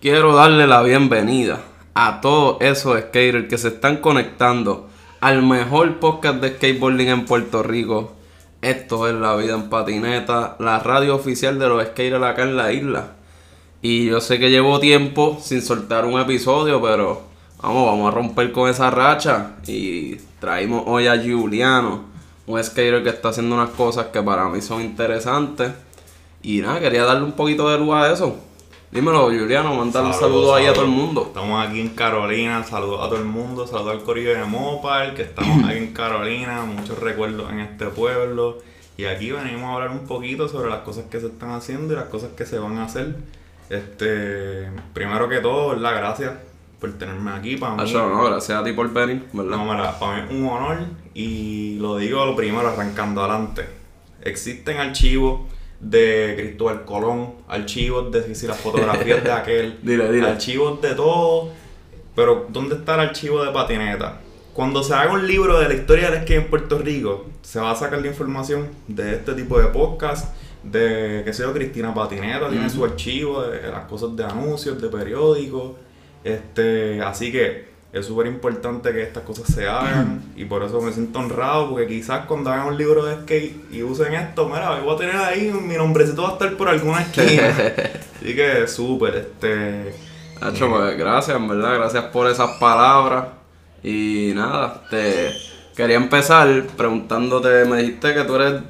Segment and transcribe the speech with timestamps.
[0.00, 1.58] Quiero darle la bienvenida
[1.92, 7.64] a todos esos skaters que se están conectando al mejor podcast de skateboarding en Puerto
[7.64, 8.12] Rico.
[8.62, 12.72] Esto es La Vida en Patineta, la radio oficial de los skaters acá en la
[12.72, 13.14] isla.
[13.82, 17.22] Y yo sé que llevo tiempo sin soltar un episodio, pero
[17.60, 19.56] vamos, vamos a romper con esa racha.
[19.66, 22.04] Y traímos hoy a Giuliano,
[22.46, 25.72] un skater que está haciendo unas cosas que para mí son interesantes.
[26.40, 28.47] Y nada, quería darle un poquito de luz a eso.
[28.90, 31.24] Dímelo, Juliano, mandar un saludo ahí a todo el mundo.
[31.26, 35.22] Estamos aquí en Carolina, saludos a todo el mundo, saludos al corillo de Mopar, que
[35.22, 38.58] estamos aquí en Carolina, muchos recuerdos en este pueblo.
[38.96, 41.96] Y aquí venimos a hablar un poquito sobre las cosas que se están haciendo y
[41.96, 43.14] las cosas que se van a hacer.
[43.68, 45.94] Este, primero que todo, ¿verdad?
[45.94, 46.32] Gracias
[46.80, 47.92] por tenerme aquí para mí.
[47.92, 49.58] no, gracias a ti por venir, ¿verdad?
[49.58, 50.78] No, mira, para mí es un honor
[51.12, 53.66] y lo digo lo primero arrancando adelante.
[54.22, 55.42] Existen archivos
[55.80, 60.28] de Cristóbal Colón, archivos de si las fotografías de aquel, dile, dile.
[60.28, 61.50] archivos de todo.
[62.14, 64.20] Pero, ¿dónde está el archivo de patineta?
[64.52, 67.70] Cuando se haga un libro de la historia del skate en Puerto Rico, se va
[67.70, 72.50] a sacar la información de este tipo de podcast, de, qué sé yo, Cristina Patineta,
[72.50, 75.76] tiene su archivo de las cosas de anuncios, de periódicos.
[76.24, 80.92] Este, así que es súper importante que estas cosas se hagan y por eso me
[80.92, 84.94] siento honrado porque quizás cuando hagan un libro de skate y usen esto, mira, voy
[84.94, 87.48] a tener ahí mi nombrecito va a estar por alguna esquina.
[88.16, 89.94] Así que súper, este...
[90.40, 93.26] Hacho, pues gracias, en verdad, gracias por esas palabras.
[93.82, 95.32] Y nada, te
[95.74, 98.62] quería empezar preguntándote, me dijiste que tú eres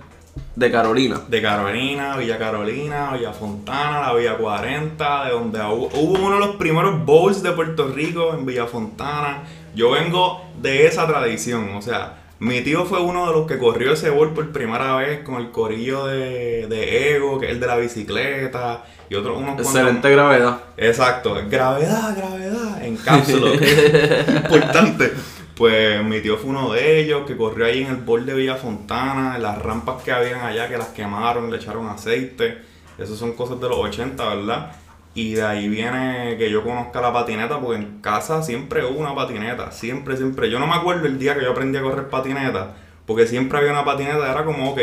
[0.57, 1.21] de Carolina.
[1.29, 6.47] De Carolina, Villa Carolina, Villa Fontana, la Villa 40, de donde hubo, hubo uno de
[6.47, 9.45] los primeros bowls de Puerto Rico en Villa Fontana.
[9.75, 13.93] Yo vengo de esa tradición, o sea, mi tío fue uno de los que corrió
[13.93, 17.67] ese bowl por primera vez con el corillo de, de Ego, que es el de
[17.67, 20.59] la bicicleta, y otros unos Excelente gravedad.
[20.77, 23.51] Exacto, gravedad, gravedad, en cápsula.
[24.45, 25.13] Importante.
[25.59, 28.55] Pues mi tío fue uno de ellos que corrió ahí en el bol de Villa
[28.55, 32.59] Fontana, en las rampas que habían allá que las quemaron, le echaron aceite.
[32.97, 34.71] Esas son cosas de los 80, ¿verdad?
[35.15, 39.17] Y de ahí viene que yo conozca la patineta, porque en casa siempre hubo una
[39.17, 40.49] patineta, siempre, siempre.
[40.49, 43.73] Yo no me acuerdo el día que yo aprendí a correr patineta, porque siempre había
[43.73, 44.81] una patineta, era como, ok,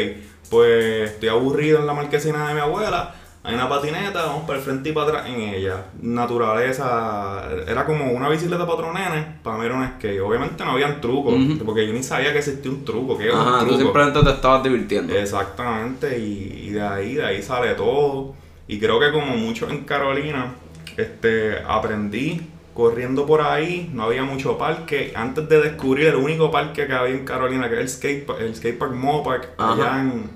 [0.50, 4.66] pues estoy aburrido en la marquesina de mi abuela, hay una patineta, vamos para el
[4.66, 5.86] frente y para atrás en ella.
[6.02, 8.92] Naturaleza, era como una bicicleta para
[9.44, 10.20] para mí era un skate.
[10.20, 13.70] Obviamente no habían trucos, porque yo ni sabía que existía un truco, que Ajá, un
[13.70, 15.14] tú simplemente te estabas divirtiendo.
[15.16, 18.34] Exactamente, y, de ahí, de ahí sale todo.
[18.68, 20.56] Y creo que como mucho en Carolina,
[20.98, 22.42] este, aprendí
[22.74, 25.14] corriendo por ahí, no había mucho parque.
[25.16, 28.56] Antes de descubrir el único parque que había en Carolina, que era el skate, el
[28.56, 30.30] skatepark Mopark, allá en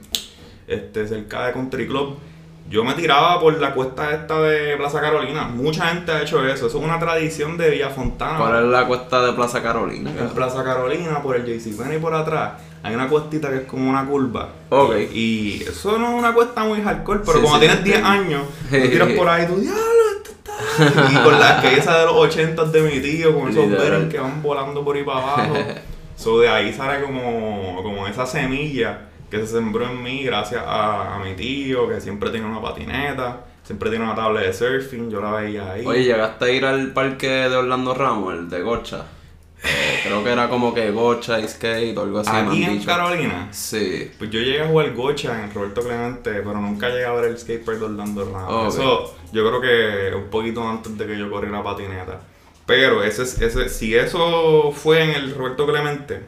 [0.68, 2.29] este, cerca de Country Club
[2.70, 5.46] yo me tiraba por la cuesta esta de Plaza Carolina.
[5.48, 6.68] Mucha gente ha hecho eso.
[6.68, 8.38] Eso es una tradición de Villa Fontana.
[8.38, 10.12] ¿Cuál es la cuesta de Plaza Carolina?
[10.12, 13.90] En Plaza Carolina, por el JC y por atrás, hay una cuestita que es como
[13.90, 14.50] una curva.
[14.70, 14.96] Ok.
[15.12, 19.10] Y eso no es una cuesta muy hardcore, pero como tienes 10 años, tú tiras
[19.14, 19.82] por ahí, tú, diablo,
[20.18, 21.12] esto está.
[21.12, 24.44] y con las esa de los 80 de mi tío, con esos berries que van
[24.44, 25.56] volando por ahí para abajo.
[26.16, 31.20] so de ahí sale como, como esa semilla que se sembró en mí gracias a,
[31.24, 35.32] mi tío, que siempre tiene una patineta, siempre tiene una tabla de surfing, yo la
[35.32, 35.86] veía ahí.
[35.86, 39.06] Oye, ¿llegaste a ir al parque de Orlando Ramos, el de Gocha?
[39.62, 42.32] Eh, creo que era como que Gocha y skate o algo así.
[42.34, 43.50] ¿Aquí en Carolina?
[43.52, 44.10] Sí.
[44.18, 47.38] Pues yo llegué a jugar Gocha en Roberto Clemente, pero nunca llegué a ver el
[47.38, 48.74] skatepark de Orlando Ramos.
[48.74, 52.22] Eso yo creo que un poquito antes de que yo corriera patineta.
[52.66, 56.22] Pero ese, ese, si eso fue en el Roberto Clemente,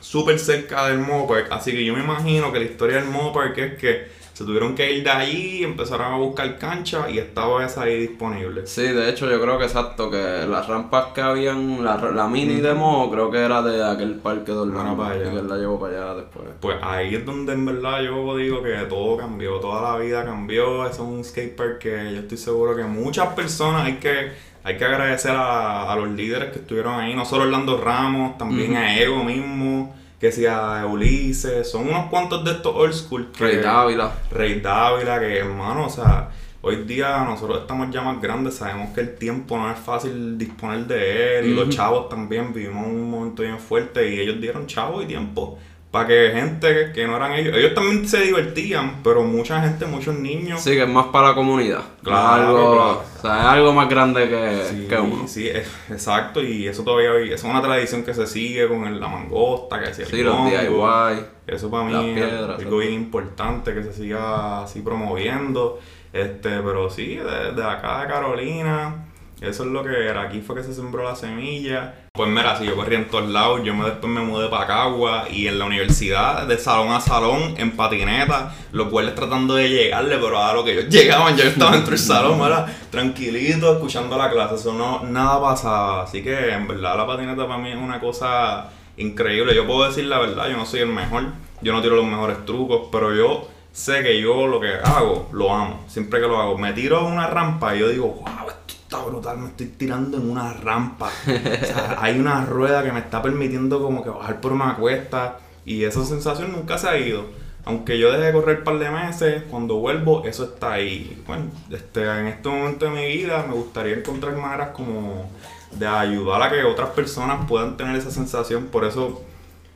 [0.00, 1.50] súper cerca del Mopark.
[1.50, 4.90] Así que yo me imagino que la historia del Mopark es que se tuvieron que
[4.90, 8.66] ir de allí, empezaron a buscar cancha y estaba esa ahí disponible.
[8.66, 12.58] Sí, de hecho yo creo que exacto, que las rampas que habían, la, la mini
[12.62, 15.30] de Mo, creo que era de aquel parque de Orlando, para allá.
[15.30, 16.46] que él la llevó para allá después.
[16.58, 20.86] Pues ahí es donde en verdad yo digo que todo cambió, toda la vida cambió,
[20.86, 24.32] eso es un skatepark que yo estoy seguro que muchas personas hay que
[24.70, 28.96] hay que agradecer a, los líderes que estuvieron ahí, no solo Orlando Ramos, también a
[28.98, 33.28] Ego mismo, que sea Ulises, son unos cuantos de estos old school.
[33.38, 34.12] Rey Dávila.
[34.30, 36.30] Rey Dávila, que hermano, o sea,
[36.62, 40.86] hoy día nosotros estamos ya más grandes, sabemos que el tiempo no es fácil disponer
[40.86, 45.02] de él, y los chavos también vivimos un momento bien fuerte y ellos dieron chavo
[45.02, 45.58] y tiempo
[45.90, 50.14] para que gente que no eran ellos, ellos también se divertían, pero mucha gente, muchos
[50.14, 50.60] niños.
[50.60, 51.82] Sí, que es más para la comunidad.
[52.04, 53.02] Claro, algo, claro.
[53.18, 55.26] O sea, es algo más grande que, sí, que uno.
[55.26, 59.92] Sí, exacto, y eso todavía es una tradición que se sigue con la mangosta, que
[59.92, 61.24] se Sí, los DIY.
[61.48, 65.80] Eso para mí es algo bien importante que se siga así promoviendo.
[66.12, 69.06] Este, pero sí, de, de acá de Carolina,
[69.40, 70.22] eso es lo que era.
[70.22, 71.94] Aquí fue que se sembró la semilla.
[72.12, 75.26] Pues mira, si yo corría en todos lados, yo me, después me mudé para Cagua
[75.30, 80.18] y en la universidad, de salón a salón, en patineta, los cuales tratando de llegarle,
[80.18, 82.66] pero a lo que ellos llegaban, yo estaba dentro del salón, ¿verdad?
[82.90, 86.02] tranquilito, escuchando la clase, eso no, nada pasaba.
[86.02, 89.54] Así que en verdad la patineta para mí es una cosa increíble.
[89.54, 91.26] Yo puedo decir la verdad, yo no soy el mejor,
[91.62, 95.54] yo no tiro los mejores trucos, pero yo sé que yo lo que hago, lo
[95.54, 96.58] amo, siempre que lo hago.
[96.58, 100.16] Me tiro a una rampa y yo digo, wow, esto está brutal, me estoy tirando
[100.16, 101.10] en una rampa.
[101.26, 105.38] O sea, hay una rueda que me está permitiendo como que bajar por una cuesta
[105.64, 107.26] y esa sensación nunca se ha ido.
[107.64, 111.22] Aunque yo dejé de correr un par de meses, cuando vuelvo eso está ahí.
[111.26, 115.30] Bueno, este, en este momento de mi vida me gustaría encontrar maneras como
[115.70, 118.66] de ayudar a que otras personas puedan tener esa sensación.
[118.66, 119.22] Por eso,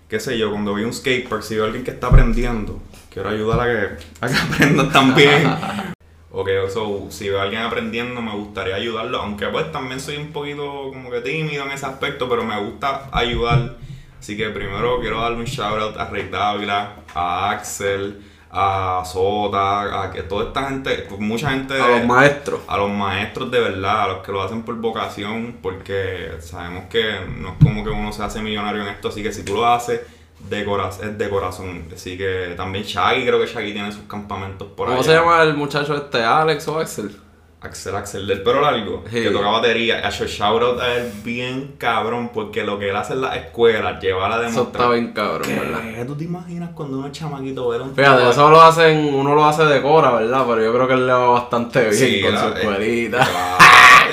[0.09, 2.81] qué sé yo, cuando veo un skatepark, si veo a alguien que está aprendiendo,
[3.11, 5.55] quiero ayudar a que, a que aprendan también.
[6.37, 10.33] Ok, so, si veo a alguien aprendiendo, me gustaría ayudarlo, aunque pues también soy un
[10.33, 13.77] poquito como que tímido en ese aspecto, pero me gusta ayudar.
[14.19, 18.21] Así que primero quiero darle un shout out a Rey Dávila, a Axel,
[18.51, 21.81] a Sota, a que toda esta gente, mucha gente...
[21.81, 22.63] A los maestros.
[22.67, 27.15] A los maestros de verdad, a los que lo hacen por vocación, porque sabemos que
[27.39, 29.69] no es como que uno se hace millonario en esto, así que si tú lo
[29.69, 30.01] haces
[30.49, 31.89] de corazón, es de corazón.
[31.95, 34.95] Así que también Shaggy, creo que Shaggy tiene sus campamentos por ahí.
[34.95, 36.23] ¿Cómo se llama el muchacho este?
[36.23, 37.17] ¿Alex o Axel?
[37.61, 39.23] Axel Axel del pelo largo, Sí.
[39.23, 40.07] que toca batería.
[40.07, 43.99] Hecho shout out a él bien cabrón, porque lo que él hace en la escuela,
[43.99, 44.91] llevar a Eso está demostrar.
[44.93, 45.81] bien cabrón, ¿verdad?
[45.81, 46.05] ¿Qué?
[46.05, 49.47] ¿Tú te imaginas cuando uno chamaquito ver a un Fíjate, eso lo hacen, uno lo
[49.47, 50.45] hace de Cora, ¿verdad?
[50.47, 53.29] Pero yo creo que él le va bastante bien Sí, con la- su eh, escuelita.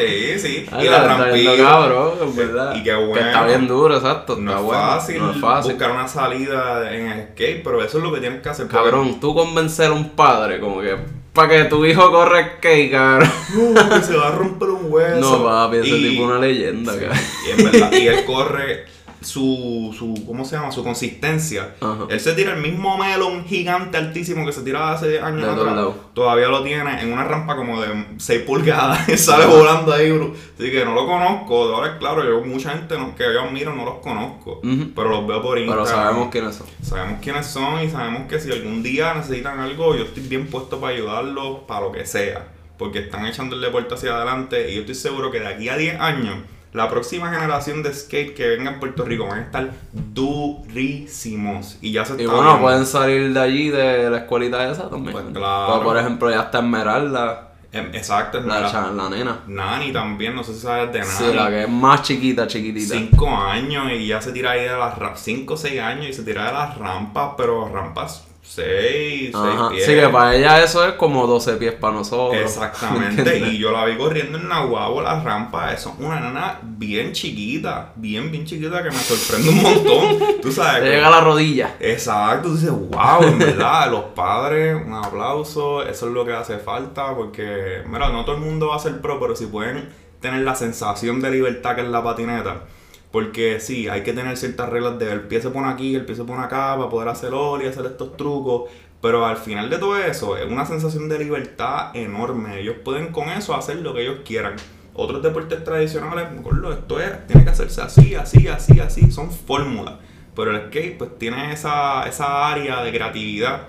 [0.08, 0.66] Sí, sí.
[0.72, 1.58] Ay, y la rampilla.
[1.58, 2.76] cabrón, es verdad.
[2.76, 3.14] Y qué bueno.
[3.14, 4.36] Que está bien duro, exacto.
[4.38, 4.82] No está es, bueno.
[4.82, 5.72] fácil no es fácil.
[5.74, 8.68] buscar una salida en el skate, pero eso es lo que tienes que hacer.
[8.68, 10.96] porque- Cabrón, tú convencer a un padre como que
[11.34, 13.32] para que tu hijo corra skate, cabrón.
[13.74, 15.20] No, que se va a romper un hueso.
[15.40, 17.18] No, papi, ese Y- tipo es una leyenda, cabrón.
[17.48, 18.86] Y en verdad, y él corre
[19.22, 20.72] su, su, ¿cómo se llama?
[20.72, 21.76] Su consistencia.
[21.80, 22.06] Ajá.
[22.10, 25.86] Él se tira el mismo melón gigante altísimo que se tiraba hace años De atrás.
[26.14, 27.88] Todavía lo tiene en una rampa como de
[28.18, 30.34] 6 pulgadas y sale volando ahí, bro.
[30.58, 31.74] Así que no lo conozco.
[31.74, 34.60] Ahora, claro, yo mucha gente no- que yo admiro no los conozco.
[34.62, 35.86] Pero los veo por Instagram.
[35.86, 36.68] Pero sabemos quiénes son.
[36.82, 40.80] Sabemos quiénes son y sabemos que si algún día necesitan algo, yo estoy bien puesto
[40.80, 42.48] para ayudarlos para lo que sea.
[42.78, 45.78] Porque están echando el deporte hacia adelante y yo estoy seguro que de aquí a
[45.78, 46.38] 10 años,
[46.74, 51.78] la próxima generación de skate que venga en Puerto Rico van a estar durísimos.
[51.82, 52.62] Y ya se Y bueno, viendo.
[52.62, 55.14] pueden salir de allí, de la escuelita esa también.
[55.14, 55.74] Pues claro.
[55.74, 59.40] Pues, por ejemplo, ya está Esmeralda, Em, Exacto, es la, la, la nena.
[59.48, 61.12] Nani también, no sé si sabes de Nani.
[61.12, 62.96] Sí, la que es más chiquita, chiquitita.
[62.96, 65.22] 5 años y ya se tira ahí de las rampas.
[65.22, 69.70] 5 o 6 años y se tira de las rampas, pero rampas 6, 6 Ajá.
[69.70, 69.86] pies.
[69.86, 72.42] Sí, que para ella eso es como 12 pies para nosotros.
[72.42, 77.14] Exactamente, y yo la vi corriendo en Nahuabo, la rampa, eso es una nana bien
[77.14, 80.84] chiquita, bien, bien chiquita que me sorprende un montón, tú sabes.
[80.84, 81.76] Te llega a la rodilla.
[81.80, 86.58] Exacto, tú dices, wow, en verdad, los padres, un aplauso, eso es lo que hace
[86.58, 89.88] falta, porque, mira, no todo el mundo va a ser pro, pero si pueden
[90.20, 92.64] tener la sensación de libertad que es la patineta,
[93.12, 96.16] porque sí, hay que tener ciertas reglas de el pie se pone aquí, el pie
[96.16, 98.70] se pone acá, para poder hacer y hacer estos trucos,
[99.02, 103.30] pero al final de todo eso, es una sensación de libertad enorme, ellos pueden con
[103.30, 104.56] eso hacer lo que ellos quieran.
[104.94, 106.28] Otros deportes tradicionales,
[106.74, 109.96] esto es, tiene que hacerse así, así, así, así, son fórmulas.
[110.36, 113.68] Pero el skate pues tiene esa, esa área de creatividad.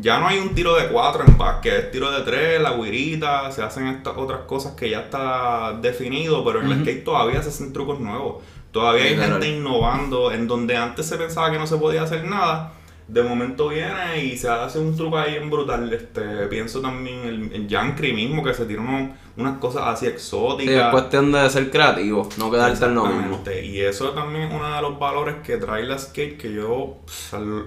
[0.00, 3.50] Ya no hay un tiro de cuatro en básquet, es tiro de tres, la guirita,
[3.52, 7.48] se hacen estas otras cosas que ya está definido, pero en el skate todavía se
[7.48, 8.42] hacen trucos nuevos.
[8.72, 12.72] Todavía hay gente innovando en donde antes se pensaba que no se podía hacer nada.
[13.08, 15.90] De momento viene y se hace un truco ahí en brutal.
[15.90, 20.74] Este, pienso también en el Yankee mismo que se tira unos- unas cosas así exóticas.
[20.74, 23.40] Sí, es cuestión de ser creativo, no quedarte en lo mismo.
[23.64, 26.98] Y eso también es uno de los valores que trae la skate que yo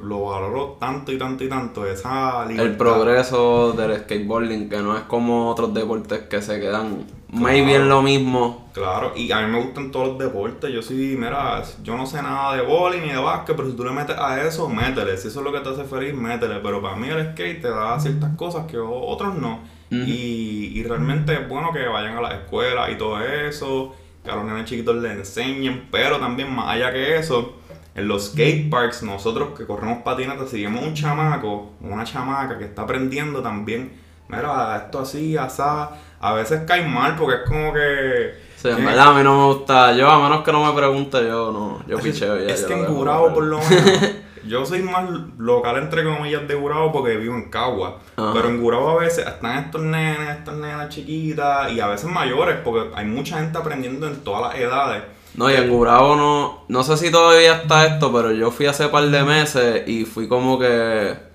[0.03, 1.87] lo valoro tanto y tanto y tanto.
[1.87, 2.65] Esa libertad.
[2.71, 7.89] El progreso del skateboarding, que no es como otros deportes que se quedan maybe en
[7.89, 8.69] lo mismo.
[8.73, 10.71] Claro, y a mí me gustan todos los deportes.
[10.71, 13.83] Yo sí, mira, yo no sé nada de bowling ni de básquet, pero si tú
[13.83, 15.17] le metes a eso, métele.
[15.17, 16.59] Si eso es lo que te hace feliz, métele.
[16.61, 19.59] Pero para mí el skate te da ciertas cosas que otros no.
[19.89, 24.35] y, y realmente es bueno que vayan a la escuela y todo eso, que a
[24.35, 27.55] los nenes chiquitos les enseñen, pero también más allá que eso,
[27.93, 32.83] en los skate parks, nosotros que corremos patinetas, seguimos un chamaco, una chamaca que está
[32.83, 33.91] aprendiendo también.
[34.29, 35.91] Mira, esto así, asá.
[36.21, 38.33] A veces cae mal porque es como que.
[38.55, 39.91] Sí, en verdad a mí no me gusta.
[39.93, 41.83] Yo, a menos que no me pregunte, yo no.
[41.87, 42.53] Yo es, picheo ya.
[42.53, 43.33] es que en correr.
[43.33, 44.09] por lo menos,
[44.45, 45.09] yo soy más
[45.39, 47.99] local entre comillas de Gurabo porque vivo en Cagua.
[48.15, 48.33] Ajá.
[48.33, 52.59] Pero en Gurabo a veces están estos nenes, estas nenas chiquitas y a veces mayores
[52.63, 55.03] porque hay mucha gente aprendiendo en todas las edades.
[55.33, 56.65] No, y en Gurabo no.
[56.67, 60.27] No sé si todavía está esto, pero yo fui hace par de meses y fui
[60.27, 61.30] como que.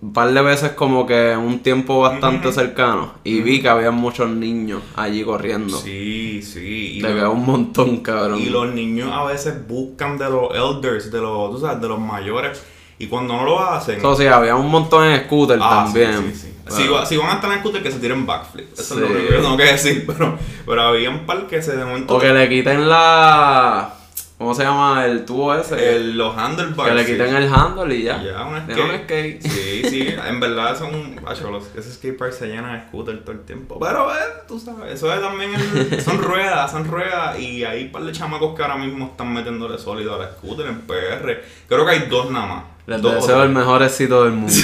[0.00, 3.14] Un par de veces como que en un tiempo bastante cercano.
[3.24, 5.76] Y vi que había muchos niños allí corriendo.
[5.76, 6.98] Sí, sí.
[6.98, 8.40] Y, Te veo un montón, cabrón.
[8.40, 11.98] y los niños a veces buscan de los elders, de los, tú sabes, de los
[12.00, 12.62] mayores.
[13.00, 13.98] Y cuando no lo hacen...
[13.98, 16.12] Eso sí, había un montón en scooter Ah, también.
[16.18, 16.54] Sí, sí, sí.
[16.64, 18.72] Pero- Si, va- si van a estar en scooter, que se tiren backflip.
[18.72, 20.04] Eso es lo que tengo que decir.
[20.06, 22.14] Pero, pero había un par que se de momento.
[22.16, 23.94] O que le quiten la.
[24.38, 25.04] ¿Cómo se llama?
[25.04, 25.96] El tubo ese.
[25.96, 26.88] el- los handlebars.
[26.90, 27.12] que le sí.
[27.12, 28.22] quiten el handle y ya.
[28.22, 28.78] Ya, un skate.
[28.84, 29.42] un skate.
[29.42, 31.20] Sí, sí, en verdad son.
[31.26, 33.80] Acho, los, ese skatepark se llena de scooter todo el tiempo.
[33.80, 34.16] Pero, eh,
[34.46, 35.50] tú sabes, eso es también.
[35.54, 37.38] el- son ruedas, son ruedas.
[37.40, 40.66] Y hay un par de chamacos que ahora mismo están metiéndole sólido a la scooter
[40.68, 41.42] en PR.
[41.68, 42.64] Creo que hay dos nada más.
[42.88, 44.52] Les Dos deseo el mejor éxito del mundo.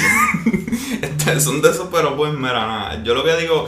[1.00, 3.02] Este, son de esos, pero pues mira, nada.
[3.02, 3.66] Yo lo que digo,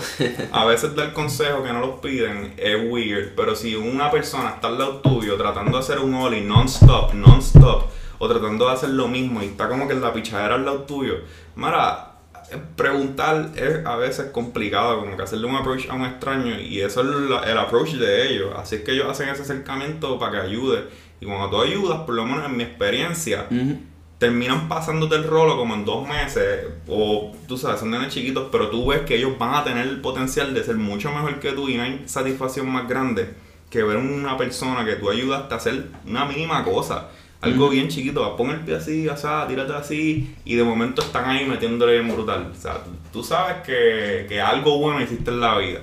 [0.52, 4.68] a veces dar consejo que no los piden es weird, pero si una persona está
[4.68, 7.84] al lado tuyo tratando de hacer un ollie non-stop, non-stop,
[8.18, 10.80] o tratando de hacer lo mismo y está como que en la pichadera al lado
[10.82, 11.14] tuyo,
[11.56, 12.12] mira,
[12.52, 16.80] eh, preguntar es a veces complicado, como que hacerle un approach a un extraño y
[16.80, 18.50] eso es la- el approach de ellos.
[18.56, 20.84] Así es que ellos hacen ese acercamiento para que ayude.
[21.20, 23.78] Y cuando tú ayudas, por lo menos en mi experiencia, Ujú.
[24.18, 28.70] Terminan pasándote el rolo como en dos meses, o tú sabes, son nenes chiquitos, pero
[28.70, 31.68] tú ves que ellos van a tener el potencial de ser mucho mejor que tú
[31.68, 33.34] y no hay satisfacción más grande
[33.70, 37.08] que ver una persona que tú ayudaste a hacer una mínima cosa.
[37.42, 41.28] Algo bien chiquito, pon el pie así, o sea, tírate así, y de momento están
[41.28, 42.50] ahí metiéndole bien brutal.
[42.50, 42.78] O sea,
[43.12, 45.80] tú, sabes que, que algo bueno hiciste en la vida.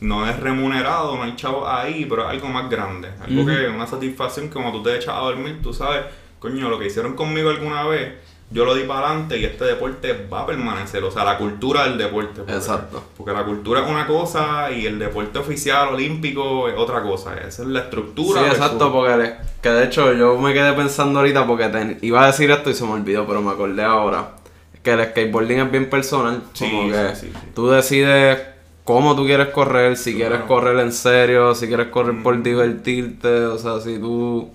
[0.00, 3.08] No es remunerado, no hay chavos ahí, pero es algo más grande.
[3.24, 3.50] Algo Ujú.
[3.50, 6.04] que, una satisfacción que cuando tú te echas a dormir, tú sabes,
[6.38, 8.12] coño, lo que hicieron conmigo alguna vez,
[8.50, 11.02] yo lo di para adelante y este deporte va a permanecer.
[11.02, 12.32] O sea, la cultura del deporte.
[12.42, 13.02] porque- Exacto.
[13.16, 17.34] Porque la cultura es una cosa y el deporte oficial olímpico es otra cosa.
[17.38, 18.42] Esa es la Sí, estructura.
[18.42, 22.26] versus- exacto, porque que de hecho yo me quedé pensando ahorita porque ten- iba a
[22.28, 24.36] decir esto y se me olvidó, pero me acordé ahora.
[24.84, 26.44] Que el skateboarding es bien personal.
[26.52, 27.48] Sí, como que sí, sí, sí.
[27.52, 28.38] tú decides
[28.84, 33.58] cómo tú quieres correr, si quieres correr en serio, si quieres correr por divertirte, o
[33.58, 34.52] sea, si tú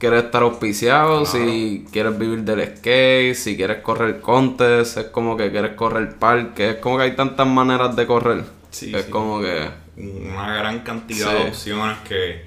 [0.00, 1.26] quieres estar auspiciado, Claro.
[1.26, 6.70] si quieres vivir del skate, si quieres correr contest, es como que quieres correr parque,
[6.70, 8.44] es como que hay tantas maneras de correr.
[8.70, 9.10] Sí, es sí.
[9.10, 9.68] como que...
[9.96, 11.34] una gran cantidad Sí.
[11.44, 12.42] de opciones que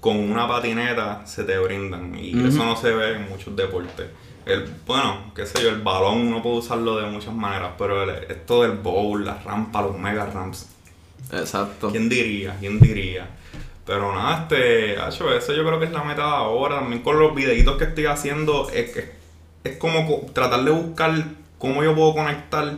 [0.00, 4.06] con una patineta se te brindan y eso no se ve en muchos deportes.
[4.46, 8.30] El, bueno, qué sé yo, el balón uno puede usarlo de muchas maneras, pero el-
[8.30, 10.68] esto del bowl, la rampa, los mega ramps,
[11.32, 11.90] Exacto.
[11.90, 12.56] ¿quién diría?
[12.60, 13.28] ¿Quién diría?
[13.86, 16.80] Pero nada, este, hacho, eso yo creo que es la meta de ahora.
[16.80, 19.04] También con los videitos que estoy haciendo, es, es,
[19.64, 21.12] es como co- tratar de buscar
[21.58, 22.74] cómo yo puedo conectar,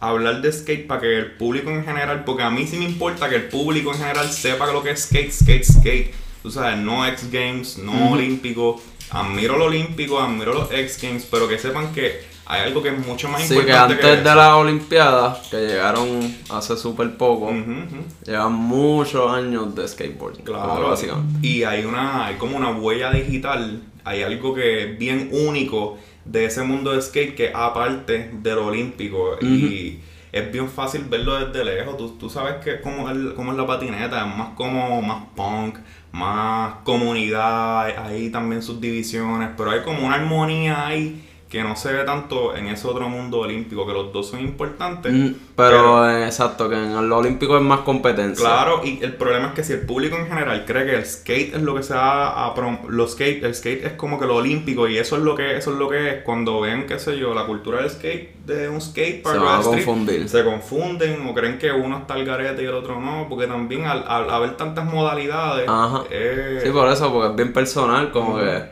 [0.00, 3.28] hablar de skate para que el público en general, porque a mí sí me importa
[3.28, 6.14] que el público en general sepa lo que es skate, skate, skate.
[6.42, 8.80] Tú sabes, no X Games, no olímpico.
[9.10, 13.06] Admiro lo olímpico, admiro los X Games, pero que sepan que hay algo que es
[13.06, 14.34] mucho más Sí, que importante antes de eso.
[14.34, 18.04] las Olimpiadas, que llegaron hace súper poco, Ujú, ujú.
[18.26, 20.44] llevan muchos años de skateboarding.
[20.44, 21.46] como Claro, básicamente.
[21.46, 26.46] y hay una, hay como una huella digital, hay algo que es bien único de
[26.46, 30.00] ese mundo de skate que aparte de lo olímpico y
[30.30, 34.26] es bien fácil verlo desde lejos, tú, tú sabes que es, cómo es la patineta,
[34.28, 35.76] es más como más punk,
[36.12, 41.92] más comunidad, hay también sus divisiones, pero hay como una armonía ahí que no se
[41.92, 45.12] ve tanto en ese otro mundo olímpico, que los dos son importantes.
[45.12, 48.44] Mm, pero, eh, exacto, que en lo olímpico es más competencia.
[48.44, 51.54] Claro, y el problema es que si el público en general cree que el skate
[51.54, 52.54] es lo que se va a
[52.88, 55.72] los skate, el skate es como que lo olímpico y eso es lo que eso
[55.72, 58.80] es lo que es cuando ven, qué sé yo, la cultura del skate de un
[58.80, 60.28] skate Se van a confundir.
[60.28, 63.86] se confunden o creen que uno está al garete y el otro no, porque también
[63.86, 66.04] al, al haber tantas modalidades Ajá.
[66.10, 68.64] eh, Sí, por eso, porque es bien personal, como que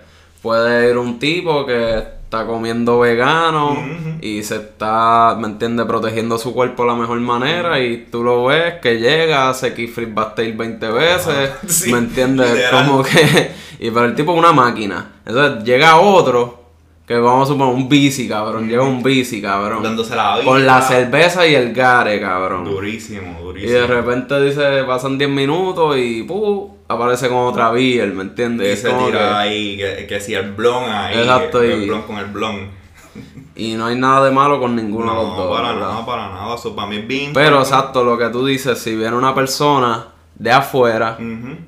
[0.43, 2.05] puede ir un tipo que
[2.37, 3.77] está comiendo vegano
[4.21, 8.45] y se está, ¿me entiendes?, protegiendo su cuerpo de la mejor manera y tú lo
[8.47, 12.67] ves que llega, hace kickflip backtail 20 veces, Sí, ¿me entiendes?
[12.71, 15.13] Como que, y pero el tipo es una máquina.
[15.25, 16.65] Entonces llega otro,
[17.07, 20.45] que vamos a suponer un bici, cabrón, llega un bici, cabrón, dándose la vida.
[20.45, 22.65] con la cerveza y el gare, cabrón.
[22.65, 23.73] Durísimo, Y durísimo.
[23.73, 26.76] de repente dice, pasan 10 minutos y ¡pum!
[26.89, 28.79] Aparece con otra beer, ¿me entiendes?
[28.79, 32.03] y se tira que- ahí, que, que si el blon ahí, Exacto, el y- blon
[32.03, 32.69] con el blon.
[33.57, 35.57] y no hay nada de malo con ninguno de los No, dos.
[35.57, 35.89] para ¿verdad?
[35.89, 36.55] nada, para nada.
[36.55, 40.09] Eso para mí es bien Pero exacto, lo que tú dices, si viene una persona
[40.35, 41.17] de afuera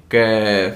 [0.09, 0.75] que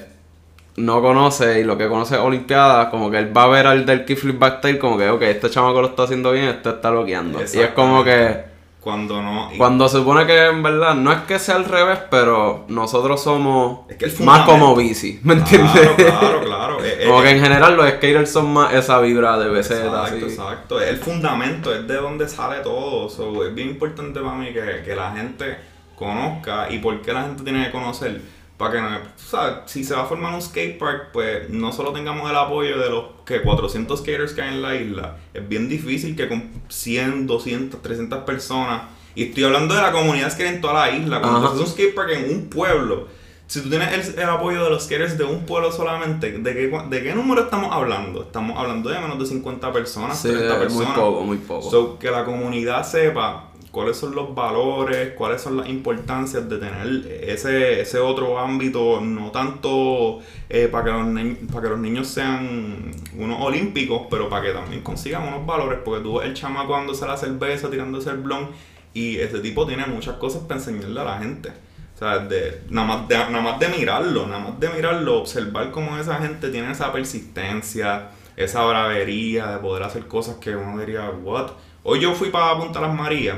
[0.76, 3.84] no conoce y lo que conoce es Olimpiadas, como que él va a ver al
[3.84, 7.40] del kickflip backtail como que, ok, este chamaco lo está haciendo bien, este está bloqueando.
[7.40, 8.51] Y es como que...
[8.82, 9.48] Cuando no...
[9.56, 13.88] Cuando se supone que en verdad, no es que sea al revés, pero nosotros somos
[13.88, 15.88] Es que más como bici, ¿me entiendes?
[15.90, 16.78] Claro, claro, claro.
[16.82, 19.96] Eh, como eh, que en general los skaters son más esa vibra de BZ, Exacto,
[19.96, 20.16] así.
[20.16, 20.80] exacto.
[20.80, 23.08] Es el fundamento, es de donde sale todo.
[23.08, 25.58] So, es bien importante para mí que, que la gente
[25.94, 28.20] conozca y por qué la gente tiene que conocer.
[28.62, 31.92] Para que, o sea, si se va a formar un skate park, pues no solo
[31.92, 35.16] tengamos el apoyo de los que 400 skaters que hay en la isla.
[35.34, 38.82] Es bien difícil que con 100, 200, 300 personas,
[39.16, 41.66] y estoy hablando de la comunidad skate en toda la isla, cuando tú haces un
[41.66, 43.08] skate park en un pueblo,
[43.48, 46.80] si tú tienes el, el apoyo de los skaters de un pueblo solamente, ¿de qué,
[46.88, 48.22] ¿de qué número estamos hablando?
[48.22, 50.94] Estamos hablando de menos de 50 personas, Sí, 30 es muy personas.
[50.98, 51.68] poco, muy poco.
[51.68, 57.06] So, que la comunidad sepa cuáles son los valores, cuáles son las importancias de tener
[57.22, 62.92] ese, ese otro ámbito, no tanto eh, para, que los para que los niños sean
[63.16, 67.06] unos olímpicos, pero para que también consigan unos valores, porque tú ves el chamaco dándose
[67.06, 68.50] la cerveza, tirándose el blon,
[68.92, 71.48] y ese tipo tiene muchas cosas para enseñarle a la gente.
[71.94, 75.70] O sea, de, nada, más de, nada más de mirarlo, nada más de mirarlo, observar
[75.70, 81.08] cómo esa gente tiene esa persistencia, esa bravería de poder hacer cosas que uno diría,
[81.08, 81.52] what?
[81.84, 83.36] Hoy yo fui para Punta Las Marías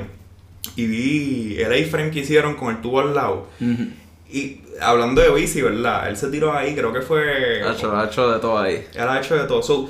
[0.77, 3.47] y vi el A-frame que hicieron con el tubo al lado.
[4.31, 6.09] Y hablando de bici, ¿verdad?
[6.09, 7.63] Él se tiró ahí, creo que fue...
[7.63, 8.85] Ha hecho, ha hecho de todo ahí.
[8.95, 9.63] Él ha hecho de todo.
[9.63, 9.89] So,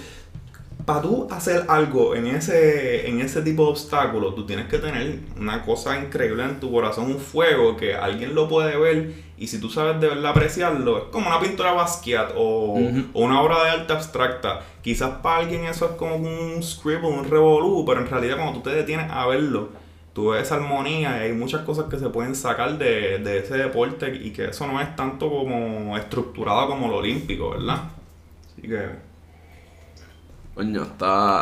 [0.85, 5.21] para tú hacer algo en ese, en ese tipo de obstáculos, tú tienes que tener
[5.39, 9.61] una cosa increíble en tu corazón, un fuego que alguien lo puede ver y si
[9.61, 12.79] tú sabes de verdad apreciarlo, es como una pintura Basquiat o,
[13.15, 14.61] o una obra de arte abstracta.
[14.83, 18.69] Quizás para alguien eso es como un scribble, un revolú, pero en realidad cuando tú
[18.69, 19.71] te detienes a verlo,
[20.15, 23.57] tú ves esa armonía y hay muchas cosas que se pueden sacar de, de ese
[23.57, 27.83] deporte y que eso no es tanto como estructurado como lo olímpico, ¿verdad?
[28.53, 28.89] Así que...
[30.55, 31.41] Coño, está,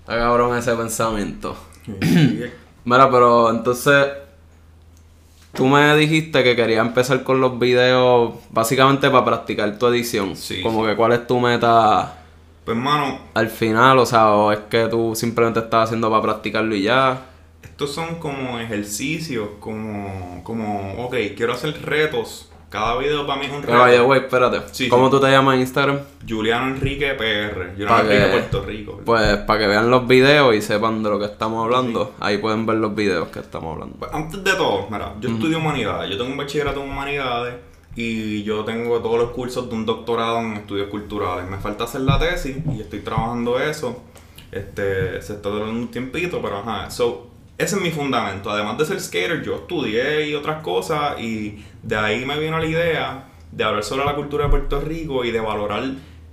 [0.00, 1.54] está cabrón ese pensamiento.
[2.84, 4.06] Mira, pero entonces
[5.52, 10.36] tú me dijiste que querías empezar con los videos básicamente para practicar tu edición.
[10.36, 12.14] Sí, Como que cuál es tu meta
[12.64, 16.74] Pues hermano, al final, o sea, o es que tú simplemente estás haciendo para practicarlo
[16.74, 17.20] y ya.
[17.66, 22.50] Estos son como ejercicios, como, como, ok, quiero hacer retos.
[22.70, 24.04] Cada video para mí es un reto.
[24.06, 24.60] güey, espérate.
[24.72, 25.10] Sí, ¿Cómo sí.
[25.12, 25.98] tú te llamas en Instagram?
[26.28, 29.00] Juliano Enrique PR, Juliano Enrique que- Puerto Rico.
[29.04, 32.14] Pues para que vean los videos y sepan de lo que estamos hablando.
[32.20, 33.96] Ahí pueden ver los videos que estamos hablando.
[33.98, 37.54] Pues, antes de todo, mira, yo estudio humanidades, yo tengo un bachillerato en humanidades
[37.94, 41.48] y yo tengo todos los cursos de un doctorado en estudios culturales.
[41.48, 44.02] Me falta hacer la tesis y estoy trabajando eso.
[44.52, 46.90] Este, se está dando un tiempito, pero ajá.
[46.90, 47.25] So,
[47.58, 48.50] ese es mi fundamento.
[48.50, 52.66] Además de ser skater, yo estudié y otras cosas y de ahí me vino la
[52.66, 55.82] idea de hablar sobre la cultura de Puerto Rico y de valorar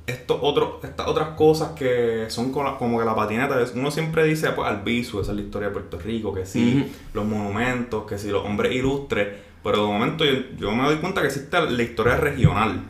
[0.05, 3.57] estos otros, estas otras cosas que son como, que la patineta.
[3.75, 7.25] Uno siempre dice, pues, Albizu, esa es la historia de Puerto Rico, que sí, los
[7.25, 9.29] monumentos, que sí, los hombres ilustres.
[9.63, 12.81] Pero de momento yo, yo me doy cuenta que existe la historia regional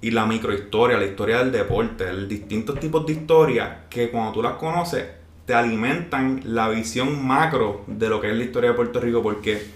[0.00, 4.42] y la microhistoria, la historia del deporte, el distintos tipos de historias que cuando tú
[4.42, 9.00] las conoces te alimentan la visión macro de lo que es la historia de Puerto
[9.00, 9.22] Rico.
[9.22, 9.66] Porque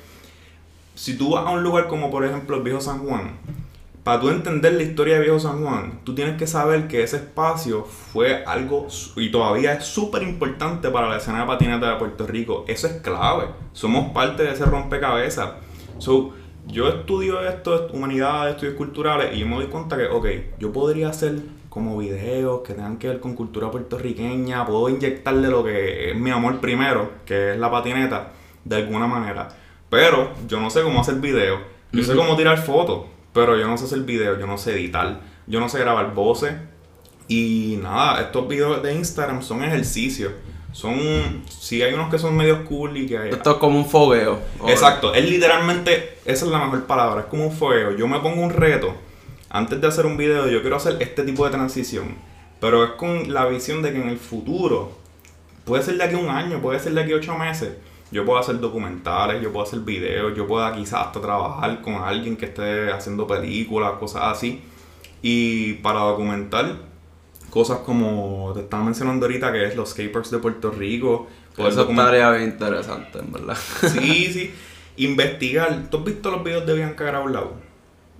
[0.94, 3.32] si tú vas a un lugar como por ejemplo el Viejo San Juan,
[4.02, 7.16] para tú entender la historia de Viejo San Juan, tú tienes que saber que ese
[7.16, 12.26] espacio fue algo y todavía es súper importante para la escena de patineta de Puerto
[12.26, 12.64] Rico.
[12.68, 13.48] Eso es clave.
[13.74, 15.50] Somos parte de ese rompecabezas.
[15.98, 16.32] So,
[16.66, 20.26] yo estudio esto, humanidades, estudios culturales, y yo me doy cuenta que, ok,
[20.58, 25.62] yo podría hacer como videos que tengan que ver con cultura puertorriqueña, puedo inyectarle lo
[25.64, 28.32] que es mi amor primero, que es la patineta,
[28.64, 29.48] de alguna manera.
[29.90, 31.60] Pero yo no sé cómo hacer videos,
[31.92, 35.20] yo sé cómo tirar fotos, pero yo no sé hacer videos, yo no sé editar,
[35.46, 36.54] yo no sé grabar voces.
[37.28, 40.32] Y nada, estos videos de Instagram son ejercicios.
[40.72, 40.98] Son,
[41.48, 44.38] sí hay unos que son medio cool y que hay, Esto es como un fogueo.
[44.66, 47.92] Exacto, es literalmente, esa es la mejor palabra, es como un fuego.
[47.92, 48.94] Yo me pongo un reto,
[49.50, 52.14] antes de hacer un video, yo quiero hacer este tipo de transición,
[52.60, 54.92] pero es con la visión de que en el futuro,
[55.64, 57.72] puede ser de aquí a un año, puede ser de aquí a ocho meses,
[58.10, 62.36] yo puedo hacer documentales, yo puedo hacer videos, yo pueda quizás hasta trabajar con alguien
[62.36, 64.62] que esté haciendo películas, cosas así,
[65.22, 66.76] y para documentar
[67.50, 71.26] cosas como te estaba mencionando ahorita, que es los skateparks de Puerto Rico.
[71.56, 73.56] poder Eso documentar- estaría bien interesante, en verdad.
[73.92, 74.50] Sí, sí.
[74.98, 75.88] Investigar.
[75.90, 77.52] ¿Tú has visto los videos de Bianca Graulau?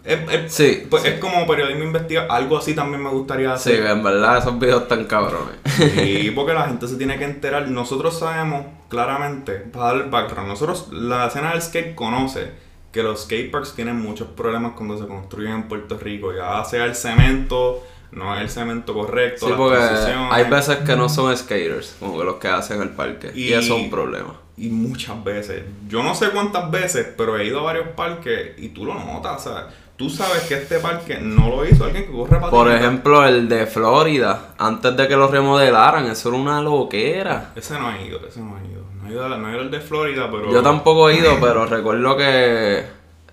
[0.05, 1.09] Es, es- Sí, pues sí.
[1.11, 2.27] es como periodismo investiga.
[2.31, 3.87] Algo así también me gustaría Sí, hacer.
[3.87, 5.57] en verdad esos videos están cabrones.
[6.03, 7.69] Y porque la gente se tiene que enterar.
[7.69, 12.51] Nosotros sabemos claramente, para dar el background, nosotros, la escena del skate conoce
[12.93, 16.95] que los skateparks tienen muchos problemas cuando se construyen en Puerto Rico, ya sea el
[16.95, 21.37] cemento, no es el cemento correcto, Sí, las porque transiciones, hay veces que no son
[21.37, 23.31] skaters, como que los que hacen el parque.
[23.35, 24.41] Y, Y- eso es un problema.
[24.57, 28.71] y muchas veces, yo no sé cuántas veces, pero he ido a varios parques y
[28.71, 32.13] tú lo notas, o sea, tú sabes que este parque no lo hizo alguien que
[32.13, 32.51] corre patineta.
[32.51, 37.51] Por ejemplo, el de Florida, antes de que lo remodelaran, eso era una loquera.
[37.57, 38.85] Ese no ha ido, ese no ha ido.
[38.95, 40.51] No ha ido, no ha ido el de Florida, pero...
[40.53, 42.87] Yo tampoco he ido, pero recuerdo que.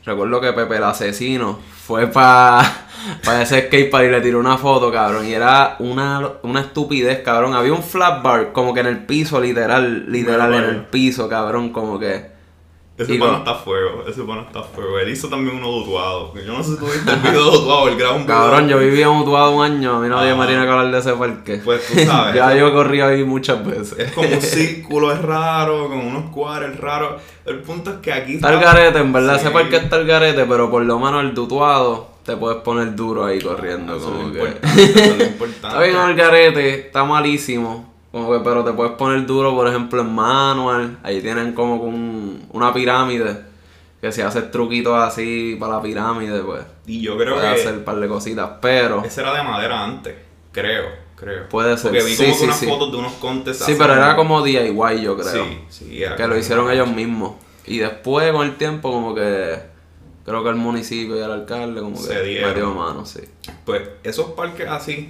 [0.04, 2.62] Recuerdo que Pepe el asesino fue para
[3.24, 5.26] pa ese skatepark y le tiró una foto, cabrón.
[5.28, 7.54] Y era una, una estupidez, cabrón.
[7.54, 11.72] Había un flat bar como que en el piso, literal, literal, en el piso, cabrón,
[11.72, 12.35] como que.
[12.98, 14.98] Ese con- está a fuego, ese pana está a fuego.
[15.00, 16.34] Él hizo también uno dutuado.
[16.36, 18.26] Yo no sé si tuviste el video de graba un video.
[18.38, 20.36] Cabrón, yo vivía en Utuado un año, a mí nadie Ah.
[20.36, 21.62] me tiene que hablar de ese parque.
[21.66, 22.36] Pues tú sabes.
[22.36, 24.00] ya yo corrí ahí muchas veces.
[24.00, 27.22] Es como un círculo, es raro, con unos cuadros raros.
[27.46, 29.42] El punto es que aquí Está el garete, en verdad, Sí.
[29.42, 33.26] ese parque está el garete, pero por lo menos el dutuado te puedes poner duro
[33.26, 33.98] ahí corriendo.
[33.98, 34.40] Es como lo que...
[34.40, 35.68] importante, eso es lo importante.
[35.68, 37.94] Está bien el garete, está malísimo.
[38.16, 40.98] Como que, pero te puedes poner duro, por ejemplo, en manual.
[41.04, 43.42] Ahí tienen como un- una pirámide.
[44.00, 47.74] Que si haces truquitos así para la pirámide, pues Y yo creo puedes que hacer
[47.80, 48.50] un par de cositas.
[48.62, 50.16] Pero, ese era de madera antes,
[50.54, 50.86] creo,
[51.18, 51.50] creo.
[51.50, 52.66] Puede ser, Porque vi sí, como sí, unas sí.
[52.68, 55.44] fotos de unos contes sí, pero era como DIY, yo creo.
[55.46, 57.34] Sí, sí, era que lo hicieron ellos mismos.
[57.66, 59.60] Y después, con el tiempo, como que
[60.24, 62.50] creo que el municipio y el alcalde, como Se que dieron.
[62.52, 63.20] metió mano, sí.
[63.66, 65.10] Pues esos parques así,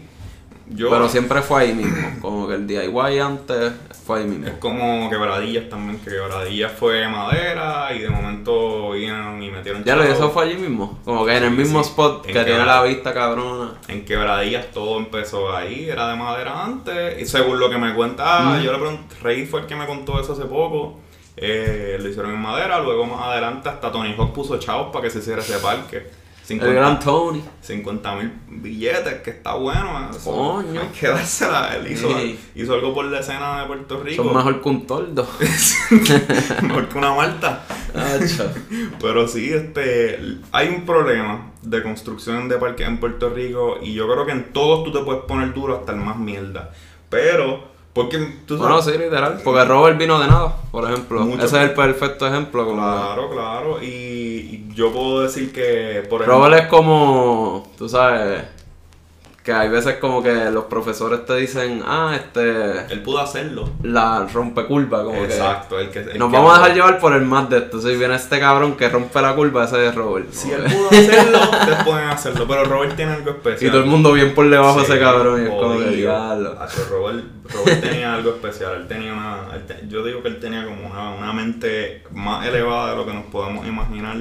[0.67, 0.89] yo...
[0.89, 2.19] Pero siempre fue ahí mismo.
[2.21, 3.73] Como que el DIY antes
[4.06, 4.47] fue ahí mismo.
[4.47, 9.95] Es como quebradillas también, que quebradillas fue madera y de momento vinieron y metieron Ya
[9.95, 10.99] lo eso fue allí mismo.
[11.06, 11.89] Como que en el mismo sí.
[11.89, 13.73] spot que tiene la vista cabrona.
[13.88, 17.21] En quebradillas todo empezó ahí, era de madera antes.
[17.21, 20.19] Y según lo que me cuenta, yo le pregunté, Rey fue el que me contó
[20.19, 20.99] eso hace poco.
[21.38, 25.12] Eh, lo hicieron en madera, luego más adelante hasta Tony Hawk puso chavos para que
[25.12, 26.25] se hiciera ese parque.
[26.48, 27.00] El gran
[27.62, 28.24] 50 Tony.
[28.24, 30.10] mil billetes, que está bueno.
[30.12, 30.82] Eso, Coño.
[30.82, 31.76] Hay que dársela.
[31.76, 32.40] Él hizo, Sí.
[32.56, 34.24] hizo algo por la escena de Puerto Rico.
[34.24, 35.28] Son mejor que un tordo.
[36.62, 37.64] mejor que una Malta.
[39.02, 40.20] Pero sí, este,
[40.52, 44.54] hay un problema de construcción de parques en Puerto Rico y yo creo que en
[44.54, 46.72] todos tú te puedes poner duro hasta el más mierda.
[47.10, 48.98] Pero, porque tú bueno, sabes...
[48.98, 49.40] sí, literal.
[49.42, 51.22] Porque Robert vino de nada, por ejemplo.
[51.22, 51.46] Mucho.
[51.46, 52.66] Ese es el perfecto ejemplo.
[52.66, 53.82] Como Claro, claro.
[53.82, 56.44] Y, y yo puedo decir que, por ejemplo...
[56.44, 58.44] Robert es como, tú sabes,
[59.46, 63.70] que hay veces como que los profesores te dicen, ah, este, Él pudo hacerlo.
[63.84, 65.80] la rompe curva, como Exacto.
[65.80, 67.80] El que, que el nos que- vamos a dejar llevar por el más de esto.
[67.80, 70.32] Si viene este cabrón que rompe la curva, ese es Robert.
[70.32, 72.46] Si él que- pudo hacerlo, ustedes pueden hacerlo.
[72.48, 73.68] Pero Robert tiene algo especial.
[73.70, 75.40] y todo el mundo bien por debajo de Sí, ese cabrón.
[75.40, 76.06] Y es como que
[76.90, 78.74] Robert, Robert tenía algo especial.
[78.82, 79.42] Él tenía una.
[79.54, 83.06] él te- yo digo que él tenía como una, una mente más elevada de lo
[83.06, 84.18] que nos podemos imaginar.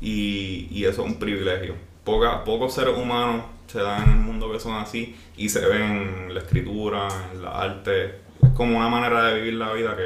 [0.00, 1.74] Y, y eso es un privilegio.
[2.08, 5.14] Poca, pocos seres humanos se dan en el mundo que son así.
[5.36, 5.82] Y se ven
[6.28, 8.04] en la escritura, en la arte.
[8.42, 10.04] Es como una manera de vivir la vida que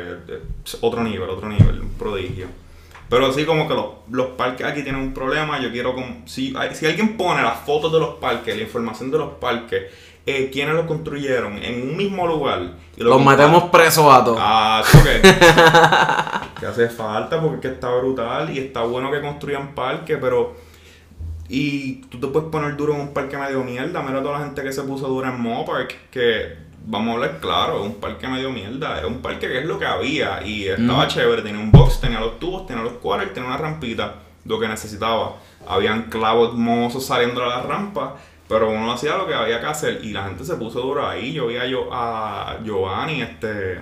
[0.64, 2.46] es otro nivel, otro nivel, un prodigio.
[3.08, 6.22] Pero así como que los, los parques aquí tienen un problema, yo quiero como...
[6.26, 9.82] Si, hay- si alguien pone las fotos de los parques, la información de los parques,
[10.24, 12.60] eh, quiénes los construyeron en un mismo lugar...
[12.96, 14.38] Y lo Los compara- metemos presos a todos.
[14.40, 15.20] Ah, ¿qué?
[16.60, 20.71] que hace falta porque es que está brutal y está bueno que construyan parques, pero...
[21.54, 24.02] Y tú te puedes poner duro en un parque medio mierda.
[24.02, 27.80] Mira toda la gente que se puso dura en Mopark, que vamos a hablar claro,
[27.80, 29.00] es un parque medio mierda.
[29.00, 31.42] Es un parque que es lo que había y estaba chévere.
[31.42, 34.14] Tenía un box, tenía los tubos, tenía los cuadros, tenía una rampita,
[34.46, 35.36] lo que necesitaba.
[35.68, 38.16] Habían clavos mozos saliendo de la rampa,
[38.48, 41.34] pero uno hacía lo que había que hacer y la gente se puso duro ahí.
[41.34, 43.78] Yo vi a, yo, a Giovanni, este,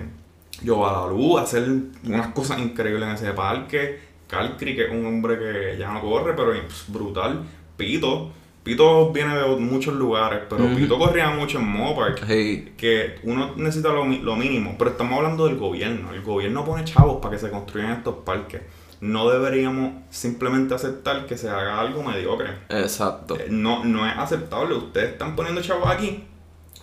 [0.61, 1.69] Giovanni hacer
[2.03, 4.11] unas cosas increíbles en ese parque.
[4.27, 7.45] Calcri, que es un hombre que ya no corre, pero es brutal.
[7.81, 8.31] Pito.
[8.63, 10.67] Pito viene de muchos lugares, pero.
[10.77, 12.27] Pito corría mucho en Mopark.
[12.27, 12.73] Sí.
[12.77, 16.13] Que uno necesita lo, lo mínimo, pero estamos hablando del gobierno.
[16.13, 18.61] El gobierno pone chavos para que se construyan estos parques.
[19.01, 22.51] No deberíamos simplemente aceptar que se haga algo mediocre.
[22.69, 23.35] Exacto.
[23.41, 24.75] Eh, No, no es aceptable.
[24.75, 26.25] Ustedes están poniendo chavos aquí.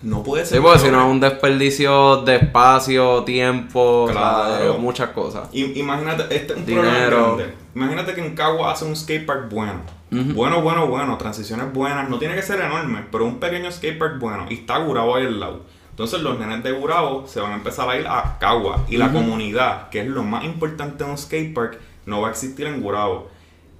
[0.01, 0.57] No puede ser.
[0.57, 5.49] Sí, porque si no es un desperdicio de espacio, tiempo, o sea, muchas cosas.
[5.53, 6.85] I- Imagínate, este es un Dinero.
[6.87, 7.53] problema grande.
[7.75, 9.81] Imagínate que en Cagua hace un skatepark bueno.
[10.09, 12.09] Bueno, bueno, bueno, transiciones buenas.
[12.09, 14.45] No tiene que ser enorme, pero un pequeño skatepark bueno.
[14.49, 15.61] Y está Gurabo ahí al lado.
[15.89, 18.85] Entonces los nenes de Gurabo se van a empezar a ir a Cagua.
[18.87, 22.67] Y la comunidad, que es lo más importante de un skatepark, no va a existir
[22.67, 23.29] en Gurabo.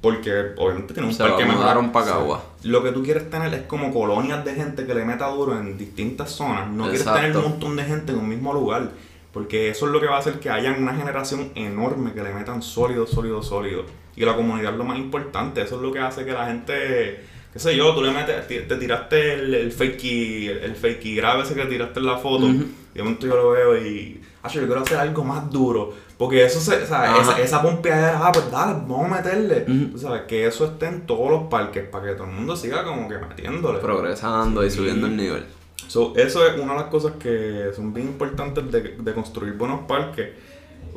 [0.02, 1.92] Porque obviamente tiene un Se parque mejor.
[1.92, 2.10] pa' Sí.
[2.10, 2.44] Cagua.
[2.64, 5.78] Lo que tú quieres tener es como colonias de gente que le meta duro en
[5.78, 6.70] distintas zonas.
[6.70, 8.92] No quieres tener un montón de gente en un mismo lugar.
[9.34, 12.34] Porque eso es lo que va a hacer que haya una generación enorme que le
[12.34, 13.84] metan sólido, sólido, sólido.
[14.16, 15.62] Y la comunidad es lo más importante.
[15.62, 18.76] Eso es lo que hace que la gente, qué sé yo, tú le metes, te
[18.78, 22.48] tiraste el, el fakey, el, fakey grave ese que tiraste en la foto.
[22.48, 24.20] Y de momento yo lo veo y,
[24.56, 25.94] yo quiero hacer algo más duro.
[26.18, 29.62] Porque eso se, o sea, esa, esa pompeadera, ah, pues dale, vamos a meterle.
[29.92, 32.84] Tú sabes, que eso esté en todos los parques para que todo el mundo siga
[32.84, 33.80] como que metiéndole.
[33.80, 35.46] Progresando y subiendo el nivel.
[35.88, 39.82] So, eso es una de las cosas que son bien importantes de, de construir buenos
[39.88, 40.30] parques.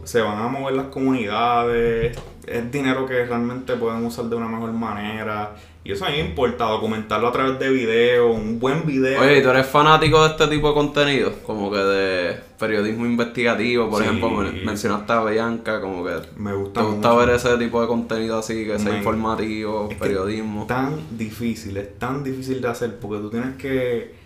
[0.04, 4.72] Se van a mover las comunidades, es dinero que realmente pueden usar de una mejor
[4.72, 5.54] manera.
[5.82, 9.20] Y eso a mí me importa, documentarlo a través de video, un buen video.
[9.22, 11.32] Oye, ¿tú eres fanático de este tipo de contenido?
[11.46, 14.30] Como que de periodismo investigativo, por ejemplo,
[14.62, 16.16] mencionaste a Bianca, como que...
[16.36, 20.62] Me gusta ¿Te gusta ver ese tipo de contenido así, que sea informativo, periodismo?
[20.62, 24.19] Es tan difícil, es tan difícil de hacer, porque tú tienes que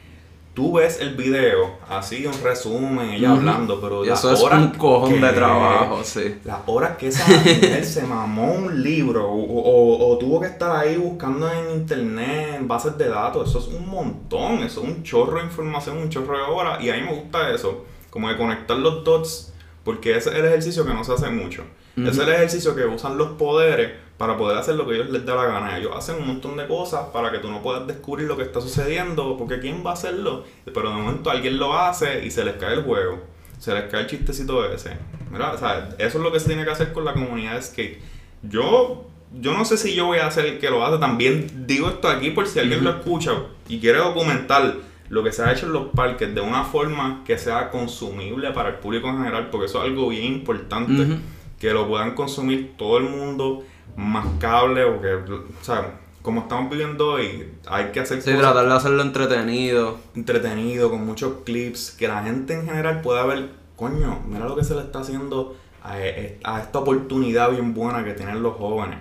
[0.54, 5.32] tú ves el video, así un resumen, ella hablando, pero eso es un cojón de
[5.32, 6.36] trabajo, sí.
[6.44, 11.50] Las horas que esa mujer se mamó un libro o, tuvo que estar ahí buscando
[11.50, 15.44] en internet, en bases de datos, eso es un montón, eso es un chorro de
[15.44, 19.02] información, un chorro de horas, y a mí me gusta eso, como de conectar los
[19.02, 21.64] dots, porque ese es el ejercicio que no se hace mucho.
[21.96, 25.34] Es el ejercicio que usan los poderes para poder hacer lo que ellos les dé
[25.34, 25.78] la gana.
[25.78, 28.60] Ellos hacen un montón de cosas para que tú no puedas descubrir lo que está
[28.60, 30.44] sucediendo, porque ¿quién va a hacerlo?
[30.64, 33.22] Pero de momento alguien lo hace y se les cae el juego,
[33.58, 34.96] se les cae el chistecito ese.
[35.30, 37.62] Mira, o sea, eso es lo que se tiene que hacer con la comunidad de
[37.62, 38.00] skate.
[38.42, 39.04] Yo,
[39.40, 42.08] yo no sé si yo voy a ser el que lo hace, también digo esto
[42.08, 43.32] aquí por si alguien lo escucha
[43.68, 44.76] y quiere documentar
[45.08, 48.70] lo que se ha hecho en los parques de una forma que sea consumible para
[48.70, 51.18] el público en general, porque eso es algo bien importante,
[51.58, 53.62] que lo puedan consumir todo el mundo
[53.96, 58.66] más cable o que, o sea, como estamos viviendo hoy, hay que hacer sí, tratar
[58.66, 59.98] de hacerlo entretenido.
[60.14, 64.64] Entretenido, con muchos clips, que la gente en general pueda ver, coño, mira lo que
[64.64, 69.00] se le está haciendo a, e, esta oportunidad bien buena que tienen los jóvenes.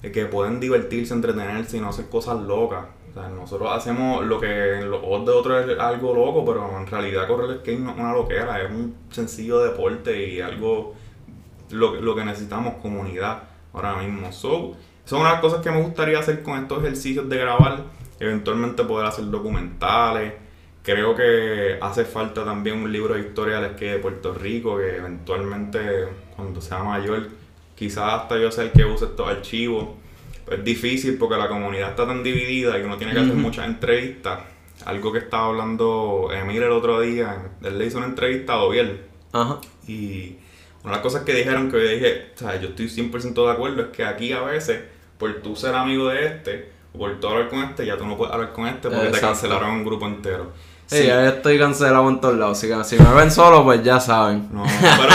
[0.00, 2.86] Que pueden divertirse, entretenerse y no hacer cosas locas.
[3.10, 6.78] O sea, nosotros hacemos lo que en los ojos de otros es algo loco, pero
[6.78, 10.94] en realidad correr el skate no es una loquera, es un sencillo deporte y algo
[11.70, 14.32] lo, lo que necesitamos, comunidad ahora mismo.
[14.32, 17.84] So, son unas cosas que me gustaría hacer con estos ejercicios de grabar,
[18.18, 20.32] eventualmente poder hacer documentales.
[20.82, 24.96] Creo que hace falta también un libro de historia del skate de Puerto Rico, que
[24.96, 25.80] eventualmente
[26.36, 27.28] cuando sea mayor,
[27.74, 29.88] quizás hasta yo sea el que use estos archivos.
[30.50, 34.40] es difícil porque la comunidad está tan dividida y uno tiene que hacer muchas entrevistas.
[34.84, 39.00] Algo que estaba hablando Emil el otro día, él le hizo una entrevista a Doviel.
[39.32, 39.58] Ajá.
[39.86, 40.36] Y
[40.84, 43.50] una de las cosas que dijeron que yo dije, o sea, yo estoy 100% de
[43.50, 44.82] acuerdo, es que aquí a veces,
[45.18, 48.18] por tú ser amigo de este, o por tú hablar con este, ya tú no
[48.18, 50.52] puedes hablar con este porque te cancelaron un grupo entero.
[50.86, 52.58] Sí, ya estoy cancelado en todos lados.
[52.58, 54.48] Así que si me ven solo, pues ya saben.
[54.52, 55.14] No, pero.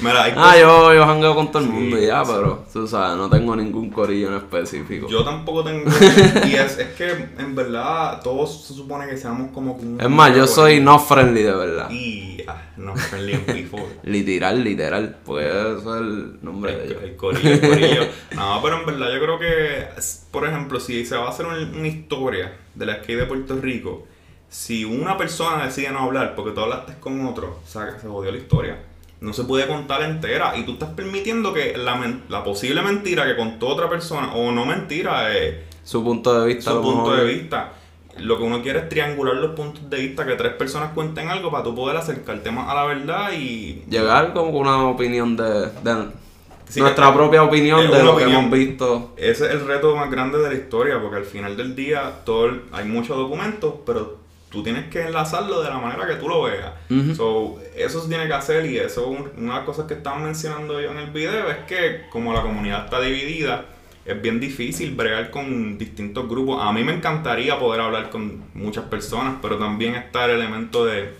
[0.00, 3.30] mira, ah, yo, yo jangueo con todo el mundo y ya, pero tú sabes, no
[3.30, 5.06] tengo ningún corillo en específico.
[5.08, 5.88] Yo tampoco tengo.
[6.46, 9.78] y es, es que en verdad todos se supone que seamos como.
[9.98, 11.90] es más, yo soy no friendly de verdad.
[11.90, 12.42] Y.
[12.48, 13.86] Ah, no friendly en before.
[14.02, 15.16] literal, literal.
[15.24, 17.02] Porque eso es el nombre de ellos.
[17.02, 18.02] El corillo, el corillo.
[18.34, 19.86] no, pero en verdad yo creo que.
[20.32, 23.56] Por ejemplo, si se va a hacer una, una historia de la skate de Puerto
[23.60, 24.08] Rico
[24.54, 28.30] si una persona decide no hablar porque tú hablaste con otro, o sea, se jodió
[28.30, 28.78] la historia.
[29.20, 33.34] No se puede contar entera y tú estás permitiendo que la, la posible mentira que
[33.34, 36.70] contó otra persona, o no mentira, es su punto de vista.
[36.70, 37.72] Su punto de vista.
[38.18, 41.50] Lo que uno quiere es triangular los puntos de vista, que tres personas cuenten algo
[41.50, 43.82] para tú poder acercarte más a la verdad y...
[43.88, 45.70] Llegar como con una opinión de...
[46.76, 49.14] nuestra propia opinión de lo que hemos visto.
[49.16, 52.52] Ese es el reto más grande de la historia, porque al final del día todo
[52.70, 54.23] hay muchos documentos, pero
[54.54, 56.72] tú tienes que enlazarlo de la manera que tú lo veas.
[57.14, 60.80] so, eso se tiene que hacer y eso, una de las cosas que estaban mencionando
[60.80, 63.66] yo en el video es que como la comunidad está dividida,
[64.04, 66.62] es bien difícil bregar con distintos grupos.
[66.62, 71.10] A mí me encantaría poder hablar con muchas personas, pero también está el elemento de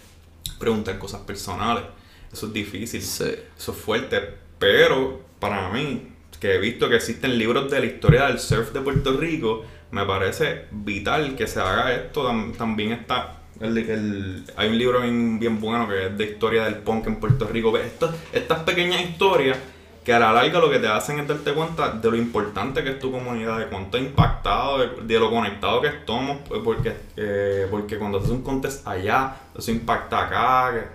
[0.59, 1.85] preguntar cosas personales.
[2.33, 4.21] Eso es difícil, eso es fuerte,
[4.59, 6.09] pero para mí,
[6.41, 10.05] que he visto que existen libros de la historia del surf de Puerto Rico, me
[10.05, 12.31] parece vital que se haga esto.
[12.57, 13.41] También está.
[13.61, 17.77] El, hay un libro bien, bueno que es de historia del punk en Puerto Rico.
[17.79, 19.59] Estas, estas pequeñas historias
[20.05, 22.91] que a la larga lo que te hacen es darte cuenta de lo importante que
[22.91, 27.67] es tu comunidad, de cuánto ha impactado, de, lo conectado que estamos, pues, porque, eh,
[27.71, 30.91] porque cuando haces un contest allá, eso impacta acá,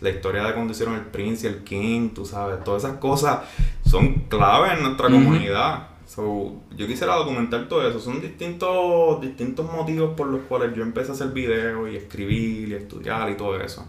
[0.00, 3.40] la historia de cuando hicieron el Prince y el King, tú sabes, todas esas cosas
[3.84, 5.88] son claves en nuestra comunidad.
[6.14, 7.98] So, yo quisiera documentar todo eso.
[7.98, 12.74] Son distintos, distintos motivos por los cuales yo empecé a hacer videos y escribir y
[12.74, 13.86] estudiar y todo eso.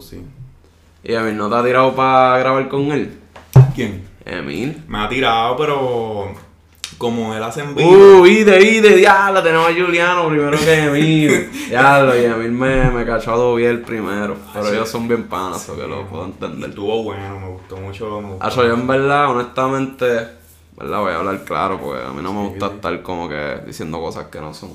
[0.00, 0.22] sí.
[1.02, 3.18] ¿Y Emil no te ha tirado para grabar con él?
[3.74, 4.08] ¿Quién?
[4.24, 4.84] Emil.
[4.88, 6.32] Me ha tirado, pero
[6.96, 7.90] como él hace en vivo.
[7.90, 11.50] Uh, ide, ide, diablo, tenemos a Juliano primero que Emil.
[11.68, 14.34] diablo, y Emil me, me cachó a Dobiel primero.
[14.54, 16.70] Pero ellos son bien panas, eso que lo puedo entender.
[16.70, 18.22] Estuvo bueno, me gustó mucho.
[18.22, 18.46] Me gustó.
[18.46, 20.43] Ah, yo en verdad, honestamente,
[20.76, 24.00] verdad, voy a hablar claro, porque a mí no me gusta estar como que diciendo
[24.00, 24.70] cosas que no son.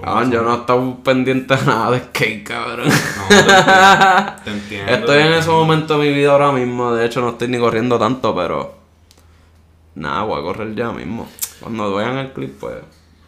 [0.00, 2.88] Cabrón, yo no he estado pendiente de nada de skate, cabrón.
[2.88, 4.42] No, te entiendo.
[4.44, 7.48] Te entiendo, Estoy en ese momento de mi vida ahora mismo, de hecho no estoy
[7.48, 8.74] ni corriendo tanto, pero
[9.94, 11.28] nada, voy a correr ya mismo.
[11.60, 12.74] Cuando vean el clip, pues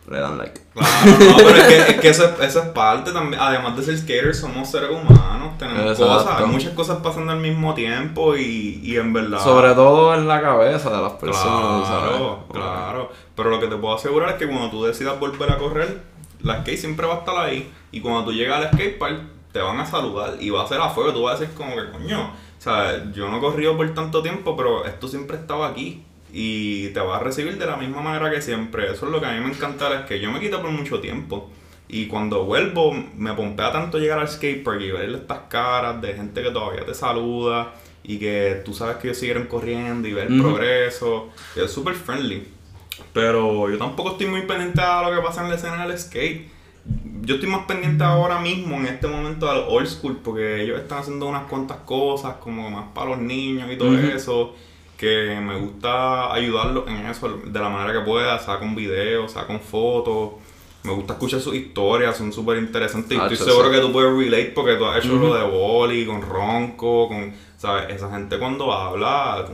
[0.08, 0.60] le dan like.
[0.72, 0.90] Claro,
[1.30, 3.40] no, pero es que, es que eso, es, eso es parte también.
[3.40, 5.58] Además de ser skaters, somos seres humanos.
[5.58, 6.06] Tenemos Exacto.
[6.06, 9.42] cosas, hay muchas cosas pasando al mismo tiempo y, y en verdad.
[9.42, 12.10] Sobre todo en la cabeza de las personas, ¿sabes?
[12.10, 13.12] Claro, claro.
[13.34, 16.02] Pero lo que te puedo asegurar es que cuando tú decidas volver a correr,
[16.42, 17.70] la skate siempre va a estar ahí.
[17.92, 19.20] Y cuando tú llegas al skatepark,
[19.52, 21.12] te van a saludar y va a ser a fuego.
[21.12, 24.22] Tú vas a decir como que, coño, o sea, yo no he corrido por tanto
[24.22, 26.04] tiempo, pero esto siempre estaba aquí.
[26.32, 28.90] Y te va a recibir de la misma manera que siempre.
[28.92, 31.00] Eso es lo que a mí me encanta es que yo me quito por mucho
[31.00, 31.50] tiempo.
[31.88, 36.42] Y cuando vuelvo, me pompea tanto llegar al skatepark y ver estas caras de gente
[36.42, 40.40] que todavía te saluda y que tú sabes que ellos siguieron corriendo y ver el
[40.40, 41.30] progreso.
[41.54, 42.46] Y es súper friendly.
[43.12, 46.48] Pero yo tampoco estoy muy pendiente a lo que pasa en la escena del skate.
[47.22, 50.98] Yo estoy más pendiente ahora mismo, en este momento, al old school, porque ellos están
[50.98, 54.54] haciendo unas cuantas cosas, como más para los niños y todo eso,
[54.96, 59.46] que me gusta ayudarlos en eso de la manera que pueda, sea con videos, sea
[59.46, 60.32] con fotos.
[60.84, 63.10] Me gusta escuchar sus historias, son súper interesantes.
[63.16, 66.06] Y Ah, estoy seguro que tú puedes relate porque tú has hecho lo de Boli,
[66.06, 67.32] con Ronco, con.
[67.58, 67.94] ¿Sabes?
[67.94, 69.44] Esa gente cuando habla,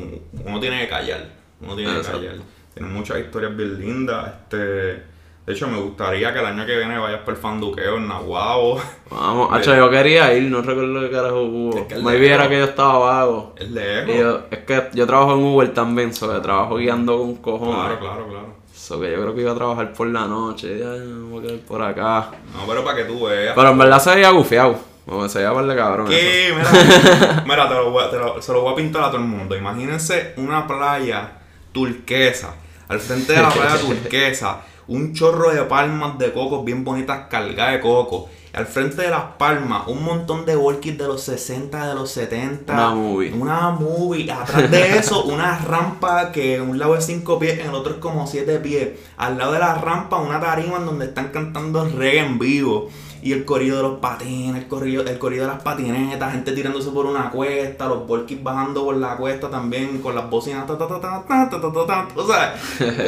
[0.45, 1.29] uno tiene que callar.
[1.61, 2.21] Uno tiene Exacto.
[2.21, 2.43] que callar.
[2.75, 4.33] Tienen muchas historias bien lindas.
[4.43, 5.03] Este,
[5.47, 8.81] de hecho, me gustaría que el año que viene vayas por el fanduqueo en Nahuabo.
[9.11, 11.77] Vamos, hacho, yo quería ir, no recuerdo qué carajo hubo.
[11.79, 13.55] Es que Me viera que yo estaba vago.
[13.57, 14.15] Es Y lejos.
[14.17, 17.75] yo- es que yo trabajo en Uber también, so que trabajo guiando con cojones.
[17.75, 18.63] Claro, claro, claro.
[18.75, 20.79] So que yo creo que iba a trabajar por la noche.
[20.79, 22.31] Ya, me voy a quedar por acá.
[22.55, 23.55] No, pero para que tú veas.
[23.55, 24.77] Pero en verdad se veía gufiado.
[25.07, 26.07] Como se veía par de cabrón.
[26.13, 26.17] eso.
[26.21, 26.55] ¿Qué?
[26.57, 29.17] Mira, mira te lo voy a- te lo- se lo voy a pintar a todo
[29.21, 29.57] el mundo.
[29.57, 31.33] Imagínense una playa
[31.73, 32.55] turquesa.
[32.89, 37.75] Al frente de la playa turquesa, un chorro de palmas de cocos bien bonitas cargadas
[37.75, 38.29] de coco.
[38.53, 42.75] Al frente de las palmas, un montón de walkies de los 60, de los 70.
[42.75, 43.33] Una movie.
[43.33, 44.31] Una movie.
[44.31, 47.99] Atrás de eso, una rampa que un lado es 5 pies, en el otro es
[47.99, 48.91] como 7 pies.
[49.17, 52.91] Al lado de la rampa, una tarima en donde están cantando reggae en vivo.
[53.23, 56.91] Y el corrido de los patines, el corrido, el corrido de las patinetas, gente tirándose
[56.91, 60.67] por una cuesta, los walkies bajando por la cuesta también con las bocinas.
[60.67, 62.09] Ta, ta, ta, ta, ta, ta, ta, ta, ta.
[62.17, 62.57] O sea,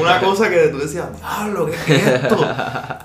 [0.00, 2.36] una cosa que tú decías, diablo, ¿qué es esto?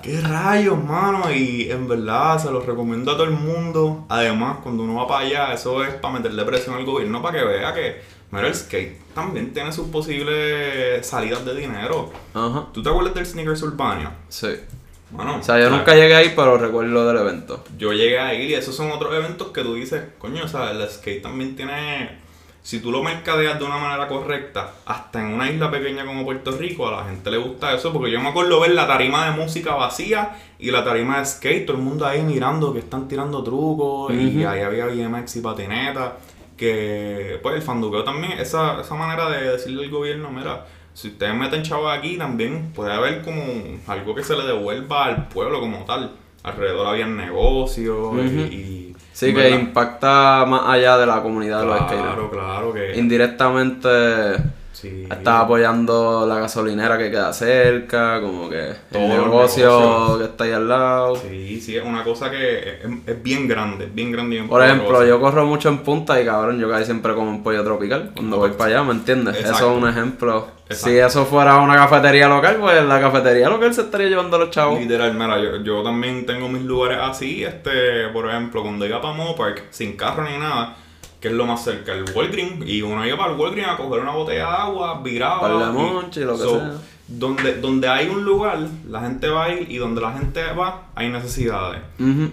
[0.02, 1.32] ¿Qué rayos, mano?
[1.32, 4.04] Y en verdad se los recomiendo a todo el mundo.
[4.08, 7.44] Además, cuando uno va para allá, eso es para meterle presión al gobierno para que
[7.44, 12.12] vea que, mira, el skate también tiene sus posibles salidas de dinero.
[12.34, 12.66] Ajá.
[12.72, 14.12] ¿Tú te acuerdas del Sneakers Urbania?
[14.28, 14.48] Sí.
[15.10, 17.64] Bueno, O sea, yo nunca llegué ahí, pero recuerdo del evento.
[17.76, 20.88] yo llegué ahí y esos son otros eventos que tú dices, coño, o sea, el
[20.88, 22.18] skate también tiene,
[22.62, 26.52] si tú lo mercadeas de una manera correcta, hasta en una isla pequeña como Puerto
[26.52, 29.32] Rico, a la gente le gusta eso, porque yo me acuerdo ver la tarima de
[29.32, 33.42] música vacía y la tarima de skate, todo el mundo ahí mirando que están tirando
[33.42, 36.18] trucos y ahí había BMX y patineta,
[36.56, 40.66] que pues el fanduqueo también, esa, esa manera de decirle al gobierno, mira,
[41.00, 43.42] si ustedes meten chavos aquí también puede haber como
[43.86, 46.12] algo que se le devuelva al pueblo como tal.
[46.42, 48.14] Alrededor había negocios
[48.50, 51.82] y- Sí, que impacta más allá de la comunidad de los.
[51.84, 54.36] Claro, claro que Indirectamente
[54.72, 55.06] sí.
[55.10, 60.44] está apoyando la gasolinera que queda cerca, como que Todo el el negocio que está
[60.44, 61.16] ahí al lado.
[61.16, 64.36] Sí, sí, es una cosa que es, es bien grande, es bien grande.
[64.36, 67.42] bien Por ejemplo, yo corro mucho en punta y cabrón, yo casi siempre como un
[67.42, 69.36] pollo tropical cuando voy para allá, ¿me entiendes?
[69.36, 69.56] Exacto.
[69.56, 70.48] Eso es un ejemplo.
[70.68, 70.88] Exacto.
[70.88, 74.50] Si eso fuera una cafetería local, pues la cafetería local se estaría llevando a los
[74.50, 74.78] chavos.
[74.78, 79.14] Literal, mira, yo, yo también tengo mis lugares así, este, por ejemplo, cuando iba para
[79.14, 80.76] Mopark, sin carro ni nada,
[81.20, 84.00] que es lo más cerca, el Walgreens, y uno iba para el Walgreens a coger
[84.00, 85.40] una botella de agua, viraba.
[85.40, 86.72] Para la monche, lo que sea.
[87.06, 90.90] Donde, donde hay un lugar, la gente va a ir, y donde la gente va,
[90.94, 91.80] hay necesidades.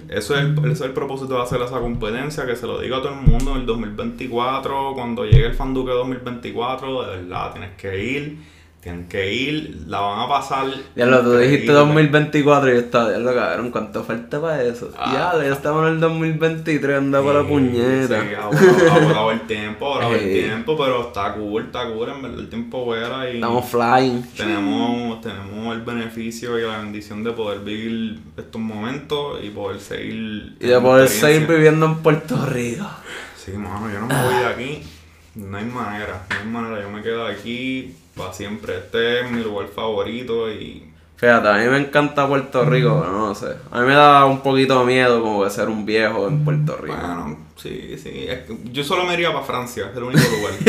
[0.08, 2.98] Eso es, el, ese es el propósito de hacer esa competencia, que se lo diga
[2.98, 7.72] a todo el mundo en el 2024, cuando llegue el Fanduque 2024, de verdad, tienes
[7.76, 8.38] que ir,
[8.82, 10.68] tienes que ir, la van a pasar.
[10.96, 11.74] Ya lo tú dijiste increíble.
[11.74, 14.92] 2024 y yo estaba, ya lo cabrón, ¿cuánto falta para eso?
[14.98, 15.34] Ah.
[15.36, 18.22] ya, ya estamos en el 2023, anda para la puñeta.
[18.22, 22.40] Sí, ha volado, el tiempo, ha el tiempo, pero está cool, está cool, en verdad
[22.40, 24.22] el tiempo vuela y Estamos flying.
[24.36, 30.56] tenemos, tenemos el beneficio y la bendición de poder vivir estos momentos y poder seguir...
[30.60, 32.88] Y de poder seguir viviendo en Puerto Rico.
[33.36, 34.84] Sí, mano, yo no me voy de aquí.
[35.36, 36.82] No hay manera, no hay manera.
[36.82, 38.78] Yo me quedo aquí para siempre.
[38.78, 43.34] Este es mi lugar favorito y Fíjate, a mí me encanta Puerto Rico, pero no
[43.34, 43.56] sé.
[43.72, 46.78] A mí me da un poquito de miedo como de ser un viejo en Puerto
[46.78, 46.96] Rico.
[46.96, 48.28] Bueno, sí, sí.
[48.30, 50.54] Es que yo solo me iría para Francia, es el único lugar.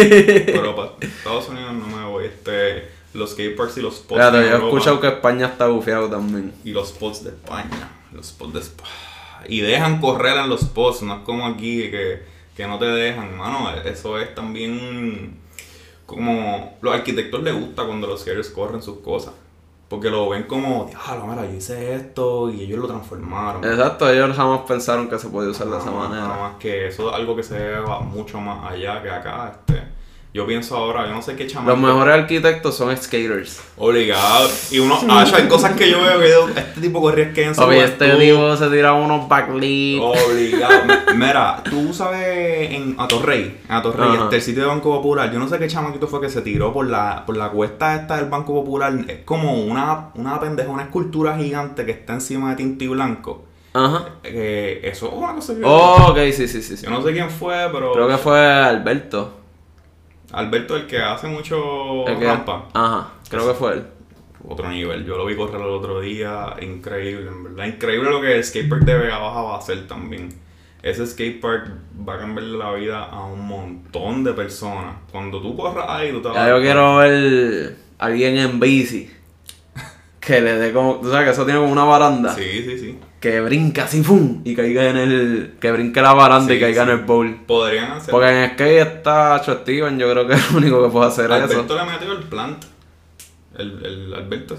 [0.47, 2.25] pero para Estados Unidos no me voy.
[2.25, 5.67] Este, los skateparks y los spots Fíjate, en yo he Europa escuchado que España está
[5.67, 6.55] bufiado también.
[6.65, 7.91] Y los spots de España.
[8.13, 8.91] Los spots de España.
[9.49, 12.23] Y dejan correr en los spots, no es como aquí que,
[12.57, 13.71] que no te dejan, mano.
[13.85, 15.37] Eso es también
[16.09, 19.35] como los arquitectos les gusta cuando los skaters corren sus cosas.
[19.91, 23.63] Porque lo ven como, diablo, mira, yo hice esto y ellos lo transformaron.
[23.63, 26.23] Exacto, ellos jamás pensaron que se podía usar de esa manera.
[26.23, 29.53] Nada más que eso es algo que se va mucho más allá que acá.
[29.55, 29.83] Este.
[30.35, 31.71] Yo pienso ahora, yo no sé qué chamaco.
[31.71, 33.61] Los mejores arquitectos son skaters.
[33.79, 34.49] Obligado.
[34.71, 37.55] Y uno, ah, hay cosas que yo veo que yo- este tipo corría skate en
[37.55, 40.05] su Papi, este tipo se tira unos backleaps.
[40.29, 40.83] Obligado.
[41.17, 45.49] Mira, tú sabes en Atorrey, en Atorrey, este, el sitio de Banco Popular, yo no
[45.49, 48.53] sé qué chamaquito fue que se tiró por la, por la cuesta esta del Banco
[48.55, 48.93] Popular.
[49.09, 53.47] Es como una, una pendeja, una escultura gigante que está encima de tinta y blanco.
[53.73, 54.11] Ajá.
[54.25, 55.63] Eh, eso es una cosa que...
[55.65, 56.77] Oh, ok, sí, sí, sí.
[56.77, 56.85] sí.
[56.85, 57.93] Yo no sé quién fue, pero...
[57.93, 59.33] Creo que fue Alberto.
[60.33, 62.67] Alberto, el que hace mucho el que- rampa.
[62.75, 63.87] Ajá, creo que fue él.
[64.47, 65.05] Otro nivel.
[65.05, 66.55] Yo lo vi correr el otro día.
[66.61, 67.67] Increíble, en verdad.
[67.67, 70.29] Increíble lo que el skatepark de Vega Baja va a hacer también.
[70.83, 71.71] Ese skatepark
[72.09, 74.95] va a cambiarle la vida a un montón de personas.
[75.11, 78.39] Cuando tú corras ahí, tú te vas a Ya dar yo quiero ver a alguien
[78.39, 79.11] en bici.
[80.21, 80.97] Que le dé como.
[81.01, 82.35] Tú sabes que eso tiene como una baranda.
[82.35, 82.99] Sí, sí, sí.
[83.21, 84.43] Que brinca así, ¡fum!
[84.45, 85.57] Y caiga en el.
[85.61, 86.91] Que brinque la baranda y caiga sí.
[86.91, 87.35] en el bowl.
[87.47, 88.13] Podrían hacer.
[88.13, 91.65] Porque en skate está Steven, yo creo que es el único que puede hacer Alberto
[91.65, 91.77] eso.
[91.85, 92.65] le metió el plant.
[93.57, 94.57] El, el Alberto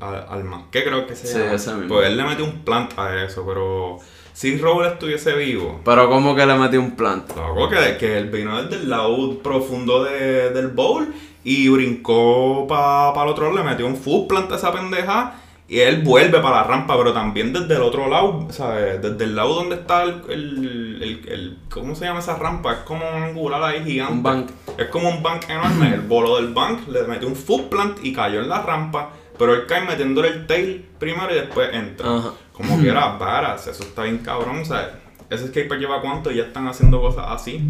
[0.00, 0.68] Alma.
[0.70, 1.88] ¿Qué creo que se Sí, ese mismo.
[1.96, 3.98] Pues él le metió un plant a eso, pero.
[4.32, 7.28] Si Raúl estuviese vivo, Pero como que le metí un plant.
[7.36, 13.20] Loco, que, que él vino desde el lado profundo de- del bowl y brincó para
[13.24, 15.34] el otro le metió un foot plant a esa pendeja
[15.68, 19.02] y él vuelve para la rampa, pero también desde el otro lado, ¿sabes?
[19.02, 22.72] Desde el lado donde está el, el, el- el- ¿cómo se llama esa rampa?
[22.72, 24.12] Es como un angular ahí gigante.
[24.14, 24.50] Un bank.
[24.78, 25.92] Es como un bank enorme.
[25.94, 29.54] El bolo del bank le metió un foot plant y cayó en la rampa, pero
[29.54, 32.16] él cae metiéndole el tail primero y después entra.
[32.16, 32.30] Ajá.
[32.52, 34.98] Como que era varas, eso está bien cabrón, o sea,
[35.30, 37.60] ese skatepark lleva cuánto y ya están haciendo cosas así.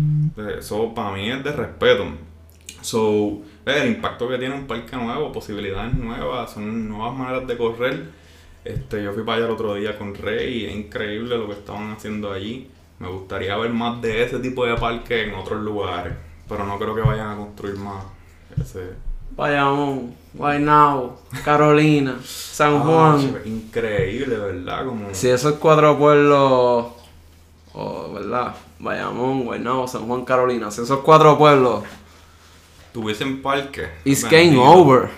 [0.56, 2.04] Eso para mí es de respeto.
[2.80, 3.42] So,
[3.76, 8.04] el impacto que tiene un parque nuevo, posibilidades nuevas, son nuevas maneras de correr.
[8.64, 11.52] Este, yo fui para allá el otro día con Rey y es increíble lo que
[11.54, 12.70] estaban haciendo allí.
[12.98, 16.14] Me gustaría ver más de ese tipo de parque en otros lugares,
[16.48, 18.04] pero no creo que vayan a construir más.
[18.60, 18.90] Ese,
[19.36, 23.20] Bayamón, Guaynabo, Carolina, San Ah, Juan.
[23.20, 24.84] chico, increíble, ¿verdad?
[24.86, 25.14] Como...
[25.14, 26.86] Si esos cuatro pueblos,
[27.74, 28.54] oh, ¿verdad?
[28.80, 30.70] Bayamón, Guaynabo, San Juan, Carolina.
[30.72, 31.84] Si esos cuatro pueblos,
[33.00, 33.88] tuviesen parque.
[34.04, 35.08] it's bendito, game over.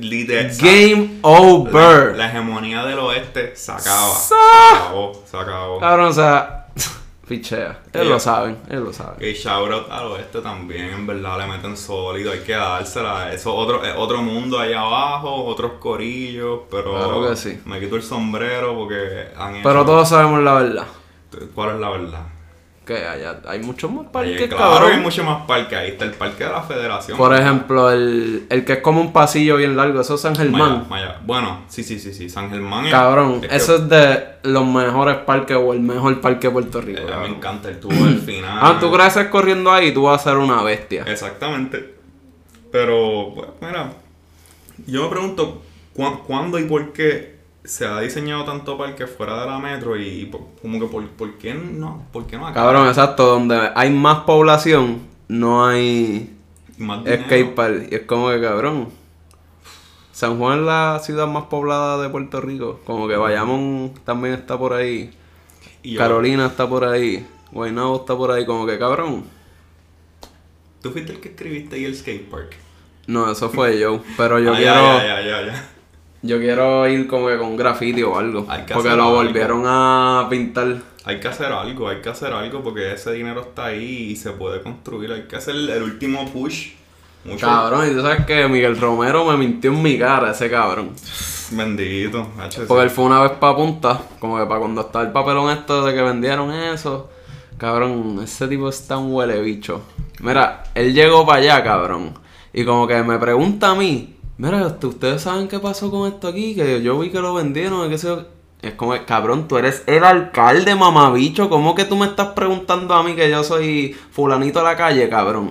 [0.00, 0.50] Literal.
[0.58, 2.16] Game La, over.
[2.16, 4.14] la hegemonía del oeste se acaba.
[4.14, 4.34] Se
[4.74, 5.80] acabó, se acabó.
[5.80, 6.66] Cabrón, o sea,
[7.26, 7.80] pichea.
[7.92, 8.04] Ellos Yeah.
[8.04, 9.26] lo saben, ellos lo saben.
[9.26, 13.32] Y shout out al oeste también, en verdad le meten sólido, hay que dársela.
[13.32, 17.58] Eso otro, es otro mundo allá abajo, otros corillos, pero Claro que sí.
[17.64, 20.86] me quito el sombrero porque han hecho- Pero todos sabemos la verdad.
[21.54, 22.26] ¿Cuál es la verdad?
[22.90, 24.92] Que allá hay muchos más parques, claro cabrón.
[24.92, 27.16] hay mucho más parques, ahí está el parque de la federación.
[27.16, 30.86] Por ejemplo, el, el que es como un pasillo bien largo, eso es San Germán.
[30.88, 31.20] Maya, Maya.
[31.24, 32.86] Bueno, sí, sí, sí, sí, San Germán.
[32.86, 36.52] es- Cabrón, es que- eso es de los mejores parques o el mejor parque de
[36.52, 37.00] Puerto Rico.
[37.02, 38.58] eh, me encanta el tubo del final.
[38.60, 41.04] Ah, tú creces corriendo ahí, tú vas a ser una bestia.
[41.06, 41.94] Exactamente.
[42.72, 43.92] Pero, bueno, mira,
[44.86, 45.62] yo me pregunto
[45.94, 50.30] ¿cuá- cuándo y por qué se ha diseñado tanto parque fuera de la metro y,
[50.62, 52.60] como que por, por qué no, por qué no acá?
[52.60, 56.34] Cabrón, exacto, donde hay más población, no hay
[56.78, 57.88] más skate park.
[57.90, 58.88] Y es como que, cabrón,
[60.12, 62.80] San Juan es la ciudad más poblada de Puerto Rico.
[62.84, 65.10] Como que Bayamón también está por ahí.
[65.82, 67.26] Y Carolina está por ahí.
[67.52, 68.44] Guaynabo está por ahí.
[68.44, 69.24] Como que, cabrón.
[70.82, 72.54] Tú fuiste el que escribiste ahí el skatepark.
[73.06, 74.02] No, eso fue yo.
[74.16, 74.98] Pero yo Ah, quiero...
[74.98, 75.70] ya, ya, ya.
[76.22, 78.46] Yo quiero ir como que con graffiti o algo.
[78.48, 79.14] Hay que Porque lo algo.
[79.14, 80.76] volvieron a pintar.
[81.04, 84.32] Hay que hacer algo, hay que hacer algo porque ese dinero está ahí y se
[84.32, 85.12] puede construir.
[85.12, 86.72] Hay que hacer el, último push.
[87.24, 87.46] Mucho.
[87.46, 90.92] Cabrón, y tú sabes que Miguel Romero me mintió en mi cara, ese cabrón.
[91.50, 92.28] Bendito.
[92.38, 95.50] H, Porque él fue una vez para punta, como que para cuando estaba el papelón
[95.50, 97.10] esto de que vendieron eso.
[97.58, 99.82] Cabrón, ese tipo está un huele bicho.
[100.20, 102.14] Mira, él llegó para allá, cabrón.
[102.52, 106.28] Y como que me pregunta a mí, mira, este, ¿ustedes saben qué pasó con esto
[106.28, 106.54] aquí?
[106.54, 108.22] Que yo vi que lo vendieron, sé yo.
[108.62, 111.48] Es como, cabrón, tú eres el alcalde, mamabicho.
[111.48, 115.08] ¿Cómo que tú me estás preguntando a mí que yo soy fulanito de la calle,
[115.08, 115.50] cabrón?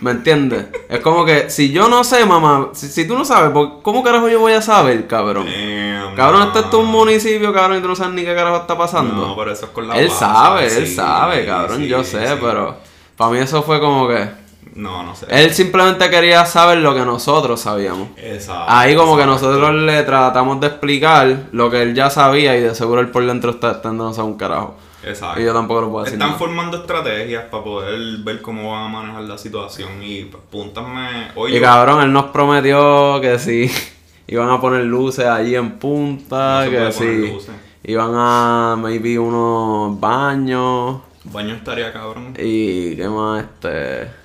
[0.00, 0.66] ¿Me entiendes?
[0.88, 3.52] Es como que si yo no sé, mamá, si, si tú no sabes,
[3.82, 5.46] ¿cómo carajo yo voy a saber, cabrón?
[5.46, 8.76] Damn, Cabrón, este es tu municipio, cabrón, y tú no sabes ni qué carajo está
[8.76, 9.28] pasando.
[9.28, 12.02] No, pero eso es con la él base, sabe, él sí, sabe, cabrón, sí, yo
[12.02, 12.76] sé, pero
[13.16, 14.41] para mí eso fue como que
[14.74, 15.26] No, no sé.
[15.28, 18.08] él simplemente quería saber lo que nosotros sabíamos.
[18.16, 22.60] Exacto, Ahí como que nosotros le tratamos de explicar lo que él ya sabía y
[22.62, 24.76] de seguro él por dentro está estando a un carajo.
[25.04, 25.40] Exacto.
[25.40, 26.14] Y yo tampoco lo puedo decir.
[26.14, 26.38] Están nada.
[26.38, 31.28] formando estrategias para poder ver cómo van a manejar la situación y pues, púntame.
[31.34, 33.70] Oye, Y cabrón, él nos prometió que si
[34.28, 36.92] iban a poner luces allí en punta, No se que puede poner
[37.26, 37.54] si luces.
[37.84, 42.34] iban a maybe unos baños baño estaría cabrón.
[42.38, 44.21] y qué más este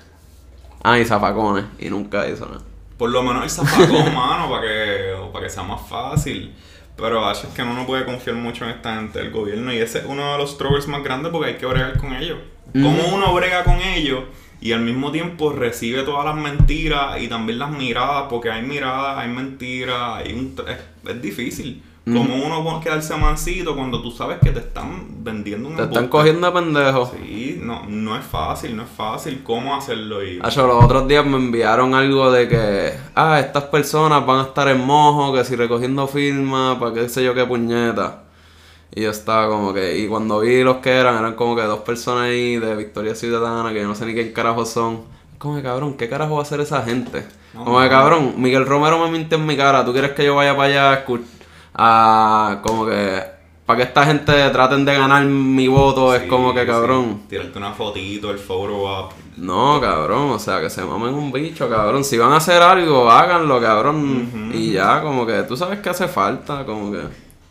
[0.82, 2.62] ah y zafacones y nunca hizo nada.
[2.96, 6.54] Por lo menos el zapacón, mano, para que, para que sea más fácil.
[6.96, 10.00] Pero es que uno no puede confiar mucho en esta gente del gobierno y ese
[10.00, 12.38] es uno de los struggles más grandes porque hay que bregar con ellos.
[12.72, 14.24] ¿Cómo uno brega con ellos
[14.60, 18.24] y al mismo tiempo recibe todas las mentiras y también las miradas?
[18.28, 20.56] Porque hay miradas, hay mentiras, hay un...
[20.66, 21.82] es, es difícil.
[22.12, 26.08] ¿Cómo uno puede quedarse mansito cuando tú sabes que te están vendiendo un Te están
[26.08, 27.12] cogiendo de pendejo.
[27.16, 30.38] Sí, no, no es fácil, no es fácil cómo hacerlo y...
[30.42, 34.68] Hacho, los otros días me enviaron algo de que, ah, estas personas van a estar
[34.68, 38.22] en mojo, que si recogiendo firmas, para qué sé yo qué puñeta.
[38.94, 41.80] Y yo estaba como que, y cuando vi los que eran, eran como que dos
[41.80, 45.02] personas ahí de Victoria Ciudadana, que yo no sé ni qué carajo son.
[45.38, 47.24] Como que cabrón, ¿qué carajo va a hacer esa gente?
[47.54, 50.34] No, como que cabrón, Miguel Romero me mintió en mi cara, ¿tú quieres que yo
[50.34, 51.04] vaya para allá
[51.78, 53.22] a escu- a como que,
[53.64, 56.14] para que esta gente traten de ganar mi voto?
[56.14, 56.66] es como que sí.
[56.66, 57.22] cabrón.
[57.28, 59.10] Tirarte una fotito, el photo up.
[59.36, 62.02] No, cabrón, o sea, que se mamen un bicho, cabrón.
[62.04, 64.50] Si van a hacer algo, háganlo, cabrón.
[64.52, 67.02] Y ya, como que tú sabes que hace falta, como que.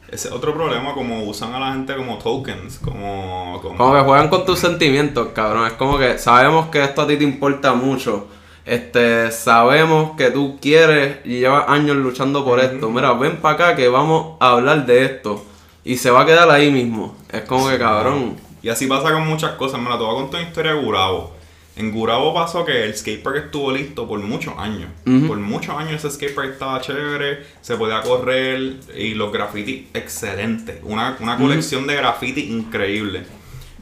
[0.10, 3.60] Ese es otro problema, como usan a la gente como tokens, como...
[3.62, 5.68] como, Como que juegan con tus sentimientos, cabrón.
[5.68, 8.28] Es como que sabemos que esto a ti te importa mucho.
[8.68, 12.90] Este, sabemos que tú quieres y llevas años luchando por esto.
[12.90, 15.46] Mira, ven para acá que vamos a hablar de esto.
[15.86, 17.16] Y se va a quedar ahí mismo.
[17.32, 18.36] Es como que, cabrón.
[18.62, 19.80] Y así pasa con muchas cosas.
[19.80, 21.38] Me la te voy a contar una historia de Gurabo.
[21.78, 24.90] En Gurabo pasó que el skatepark estuvo listo por muchos años.
[25.06, 30.80] Por muchos años ese skatepark estaba chévere, se podía correr y los graffiti excelentes.
[30.84, 33.24] Una, una colección de graffiti increíble.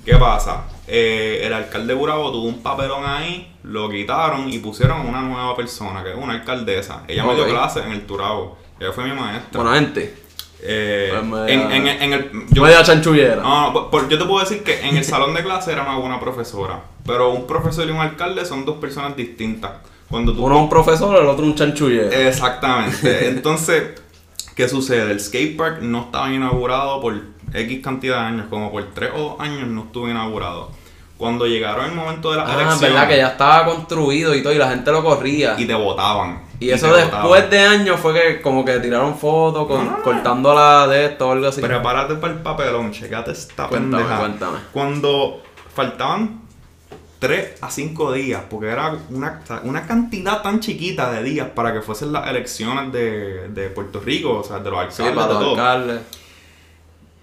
[0.06, 0.66] ¿Qué pasa?
[0.88, 5.22] Eh, el alcalde de Gurabo tuvo un papelón ahí, lo quitaron y pusieron a una
[5.22, 7.04] nueva persona, que es una alcaldesa.
[7.08, 8.58] Ella me dio clase en el Turabo.
[8.80, 9.62] Ella fue mi maestra.
[9.62, 10.16] Bueno, gente.
[10.62, 13.38] Eh, Pues me- en, en- en el, Yo voy a chanchullera.
[13.42, 15.84] no, no, por- por- yo te puedo decir que en el salón de clase era
[15.84, 19.72] una buena profesora, pero un profesor y un alcalde son dos personas distintas.
[20.10, 22.12] Cuando tú Uno es un profesor, el otro un chanchullero.
[22.12, 23.28] Exactamente.
[23.28, 24.00] Entonces,
[24.56, 25.12] ¿qué sucede?
[25.12, 27.16] El skatepark no estaba inaugurado por
[27.62, 30.72] X cantidad de años, como por 3 o 2 años no estuvo inaugurado.
[31.18, 34.52] Cuando llegaron el momento de la Ah, elección verdad que ya estaba construido y todo,
[34.52, 35.56] y la gente lo corría.
[35.58, 36.44] y te votaban.
[36.60, 37.50] Y eso después votaban.
[37.50, 40.04] de años fue que como que tiraron fotos con, No, no, no.
[40.04, 41.62] cortándola de esto o algo así.
[41.62, 44.20] Prepárate para el papelón, checate esta Cuéntame, pendeja.
[44.20, 44.58] cuéntame.
[44.74, 45.42] Cuando
[45.74, 46.42] faltaban
[47.20, 51.82] 3 a 5 días, porque era una, una cantidad tan chiquita de días para que
[51.82, 55.34] fuesen las elecciones de, de Puerto Rico, o sea, de los sí, alcaldes, para de
[55.34, 55.52] los todo.
[55.52, 56.02] alcaldes.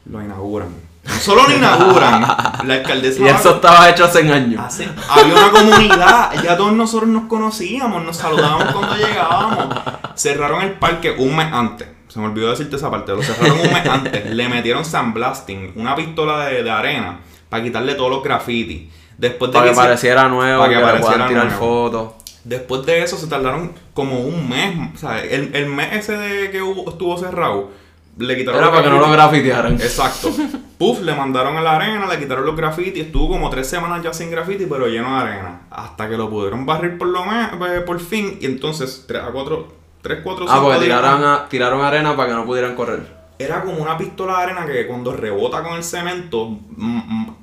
[0.07, 0.69] Lo inauguran.
[1.05, 2.21] No solo lo inauguran,
[2.65, 4.61] la alcaldesa Y eso estaba hecho hace años.
[4.65, 9.67] Hace- había una comunidad, ya todos nosotros nos conocíamos, nos saludábamos cuando llegábamos.
[10.15, 11.89] Cerraron el parque un mes antes.
[12.09, 14.31] Se me olvidó decirte esa parte, lo cerraron un mes antes.
[14.33, 18.93] Le metieron sandblasting, una pistola de, de arena, para quitarle todos los grafitis.
[19.19, 22.13] Después de para que se- pareciera nuevo, para que, que tirar fotos.
[22.45, 24.77] Después de eso se tardaron como un mes.
[24.95, 27.71] O sea, el, el mes ese de que hubo- estuvo cerrado,
[28.19, 29.75] le quitaron Era para que no lo grafitearan.
[29.75, 30.31] Exacto.
[30.79, 34.13] Puff, le mandaron a la arena, le quitaron los grafitis, estuvo como tres semanas ya
[34.13, 35.61] sin graffiti, pero lleno de arena.
[35.71, 37.45] Hasta que lo pudieron barrer por lo me-
[37.77, 38.39] eh, por fin.
[38.41, 39.69] Y entonces, tres a cuatro,
[40.03, 43.23] tres, cuatro, Ah, cinco porque tiraron, a- tiraron arena para que no pudieran correr.
[43.39, 46.59] Era como una pistola de arena que cuando rebota con el cemento,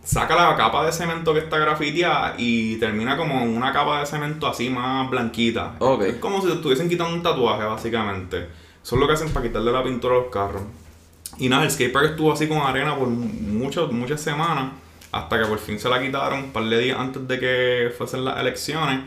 [0.03, 4.47] saca la capa de cemento que está grafiteada y termina como una capa de cemento
[4.47, 5.74] así más blanquita.
[5.80, 6.03] Ok.
[6.03, 8.47] Es como si te estuviesen quitando un tatuaje, básicamente.
[8.95, 10.61] Es lo que hacen para quitarle la pintura a los carros.
[11.37, 14.71] Y nada, el skatepark estuvo así con arena por muchas, muchas semanas.
[15.11, 18.25] Hasta que por fin se la quitaron, un par de días antes de que fuesen
[18.25, 19.01] las elecciones.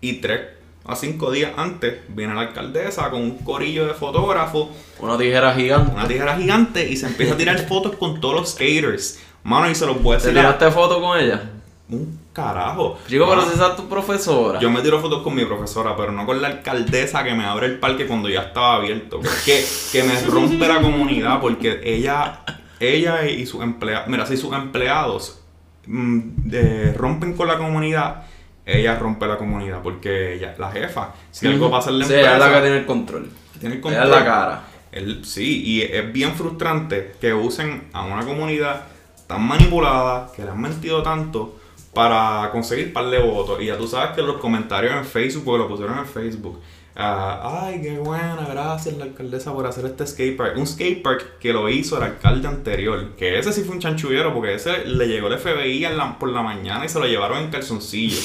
[0.00, 0.40] Y tres
[0.84, 4.68] a cinco días antes viene la alcaldesa con un corillo de fotógrafos
[5.00, 5.90] Una tijera gigante.
[5.92, 9.18] una tijera gigante y se empieza a tirar fotos con todos los skaters.
[9.42, 10.38] Mano, y se los voy a ¿Te decir.
[10.38, 11.50] a- tiraste foto con ella?
[11.88, 12.98] Un carajo.
[13.08, 14.60] Chico, pero si esa es tu profesora.
[14.60, 17.66] Yo me tiro fotos con mi profesora, pero no con la alcaldesa que me abre
[17.66, 19.20] el parque cuando ya estaba abierto.
[19.46, 22.40] Que, que me rompe la comunidad porque ella
[22.78, 25.40] ella y sus empleados, mira, si sus empleados
[25.86, 26.20] mm,
[26.50, 28.24] de- rompen con la comunidad,
[28.66, 32.20] ella rompe la comunidad, porque ella, la jefa, si algo pasa en la Sí, ella
[32.22, 33.30] es empresa, la que tiene el control.
[33.58, 34.04] tiene el control.
[34.04, 34.62] es la cara.
[34.92, 38.82] El- sí, y es bien frustrante que usen a una comunidad
[39.26, 41.56] tan manipulada, que le han mentido tanto,
[41.96, 43.60] para conseguir par de votos.
[43.60, 46.60] Y ya tú sabes que los comentarios en Facebook, porque lo pusieron en Facebook.
[46.94, 50.56] ah, Ay, qué buena, gracias la alcaldesa por hacer este skatepark.
[50.58, 53.12] Un skatepark que lo hizo el alcalde anterior.
[53.16, 56.42] Que ese sí fue un chanchullero, porque ese le llegó el FBI la- por la
[56.42, 58.18] mañana y se lo llevaron en calzoncillo.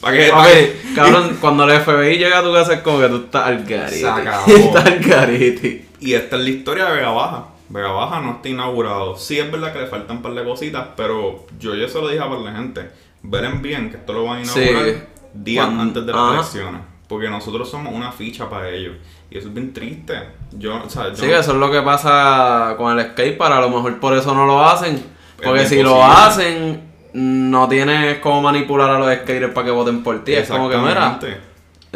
[0.00, 3.46] Para que- cabrón, cuando el FBI llega a tu casa es como que tú estás
[3.46, 4.00] al garete.
[4.00, 4.46] Se acabó.
[4.54, 5.86] estás al garete.
[6.00, 7.46] Y esta es la historia de Vega Baja.
[7.68, 9.16] Vega Baja no está inaugurado.
[9.16, 12.08] Sí es verdad que le faltan un par de cositas, pero yo ya se lo
[12.08, 12.90] dije a de gente.
[13.22, 14.96] Veren bien que esto lo van a inaugurar Sí.
[15.34, 16.80] días Cuando- antes de las elecciones.
[17.08, 18.96] Porque nosotros somos una ficha para ellos.
[19.30, 20.14] Y eso es bien triste.
[20.52, 23.54] Yo, o sea, yo Sí, eso es lo que pasa con el skatepark.
[23.54, 25.02] A lo mejor por eso no lo hacen.
[25.42, 30.24] Porque si lo hacen, no tienes cómo manipular a los skaters para que voten por
[30.24, 30.34] ti.
[30.34, 31.18] Es como que, mira.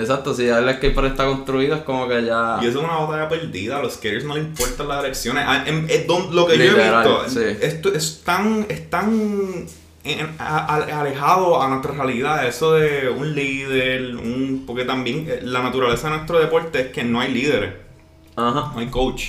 [0.01, 2.59] Exacto, si ya el skatepark está construido, es como que ya.
[2.63, 3.79] Y eso es una batalla perdida.
[3.79, 5.45] A los skaters no les importan las elecciones.
[5.47, 7.41] Ah, lo que yo he visto, sí.
[7.61, 9.67] esto es tan, es tan
[10.05, 12.47] en- a- a- alejado a nuestra realidad.
[12.47, 17.05] Eso de un líder, un porque también eh, la naturaleza de nuestro deporte es que
[17.05, 17.75] no hay líderes,
[18.37, 18.73] Ajá.
[18.75, 19.25] no hay coach.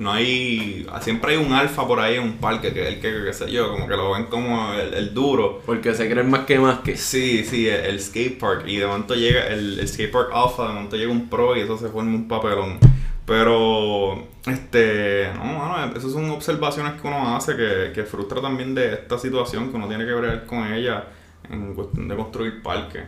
[0.00, 0.86] No hay.
[1.02, 3.70] Siempre hay un alfa por ahí en un parque que el que, qué sé yo,
[3.70, 5.60] como que lo ven como el, el duro.
[5.66, 6.96] Porque se creen más que más que.
[6.96, 8.64] Sí, sí, el, el skate park.
[8.66, 11.60] Y de momento llega el, el skate park alpha, de momento llega un pro y
[11.60, 12.78] eso se forma un papelón.
[13.26, 18.94] Pero, este, no, mano, esas son observaciones que uno hace que, que frustra también de
[18.94, 21.08] esta situación que uno tiene que ver con ella
[21.50, 23.04] en cuestión de construir parques.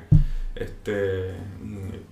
[0.54, 1.32] Este,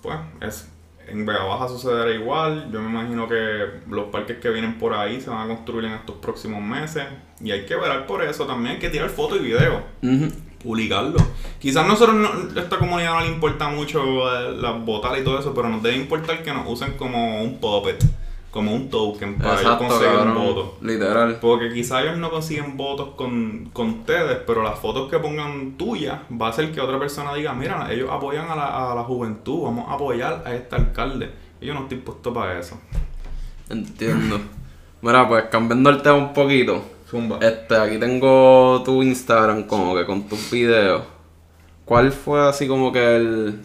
[0.01, 0.71] pues, es,
[1.11, 2.71] en Vega Baja sucederá igual.
[2.73, 5.93] Yo me imagino que los parques que vienen por ahí se van a construir en
[5.93, 7.05] estos próximos meses.
[7.43, 9.83] Y hay que verar por eso también, hay que tirar fotos y videos
[10.63, 11.17] publicarlo.
[11.59, 15.55] Quizás nosotros, no- esta comunidad no le importa mucho eh, las botas y todo eso,
[15.55, 18.05] pero nos debe importar que nos usen como un puppet,
[18.51, 20.35] como un token para ellos conseguir cabrón.
[20.35, 20.69] votos.
[20.83, 21.39] Literal.
[21.41, 26.21] Porque quizás ellos no consiguen votos con, con ustedes, pero las fotos que pongan tuyas
[26.31, 29.63] va a hacer que otra persona diga, mira, ellos apoyan a la, a la juventud,
[29.63, 31.31] vamos a apoyar a este alcalde.
[31.61, 32.81] Y yo no estoy puesto para eso.
[33.69, 34.41] Entiendo.
[35.03, 36.83] Mira, pues cambiando el tema un poquito.
[37.09, 37.39] Zumba.
[37.41, 41.03] Este, aquí tengo tu Instagram como que con tus videos.
[41.85, 43.61] ¿Cuál fue así como que el...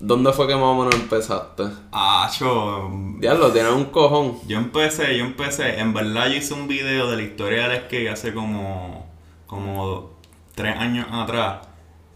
[0.00, 1.64] ¿Dónde fue que más o menos empezaste?
[1.90, 2.88] Acho,
[3.18, 4.38] Diablo, tienes un cojón.
[4.46, 8.08] Yo empecé, yo empecé, en verdad yo hice un video de la historia del skate
[8.08, 9.10] hace como,
[9.48, 10.20] como
[10.54, 11.66] tres años atrás,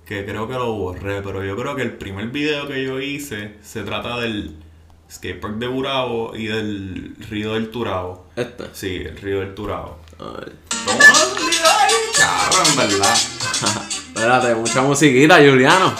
[0.06, 3.56] que creo que lo borré, pero yo creo que el primer video que yo hice
[3.62, 4.62] se trata del
[5.10, 8.28] skatepark de Burabo y del río del Turabo.
[8.36, 8.64] Este.
[8.74, 9.98] Sí, el río del Turabo.
[10.20, 10.52] A ver.
[10.84, 13.14] Como un video ahí, charro, en verdad.
[13.88, 15.92] Espérate, mucha musiquita, Juliano.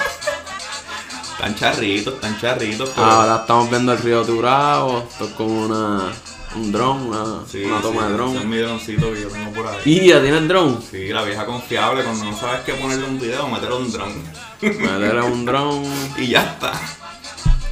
[1.43, 3.05] Tan charritos, tan charritos, pero...
[3.05, 5.05] Ahora estamos viendo el río Turabo.
[5.11, 6.13] Esto es como una...
[6.55, 8.51] Un dron, una, Sí, una toma sí, de ese Es dron.
[8.51, 9.79] mi droncito que yo tengo por ahí.
[9.87, 10.81] Y ya tienes dron.
[10.89, 14.13] Sí, la vieja confiable, cuando no sabes qué ponerle un video, meterle un dron.
[14.61, 15.83] Meterle un dron.
[16.17, 16.73] y ya está.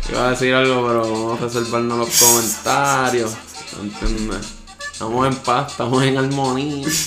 [0.09, 3.33] Iba a decir algo, pero vamos a reservarnos los comentarios.
[3.81, 4.47] ¿Entiendes?
[4.93, 6.89] Estamos en paz, estamos en armonía.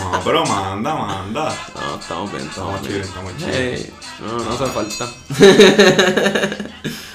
[0.00, 1.54] No, pero manda, manda.
[1.74, 3.02] No, estamos bien, estamos Estamos bien.
[3.02, 3.48] chill, estamos chill.
[3.52, 5.06] Hey, no, no hace falta.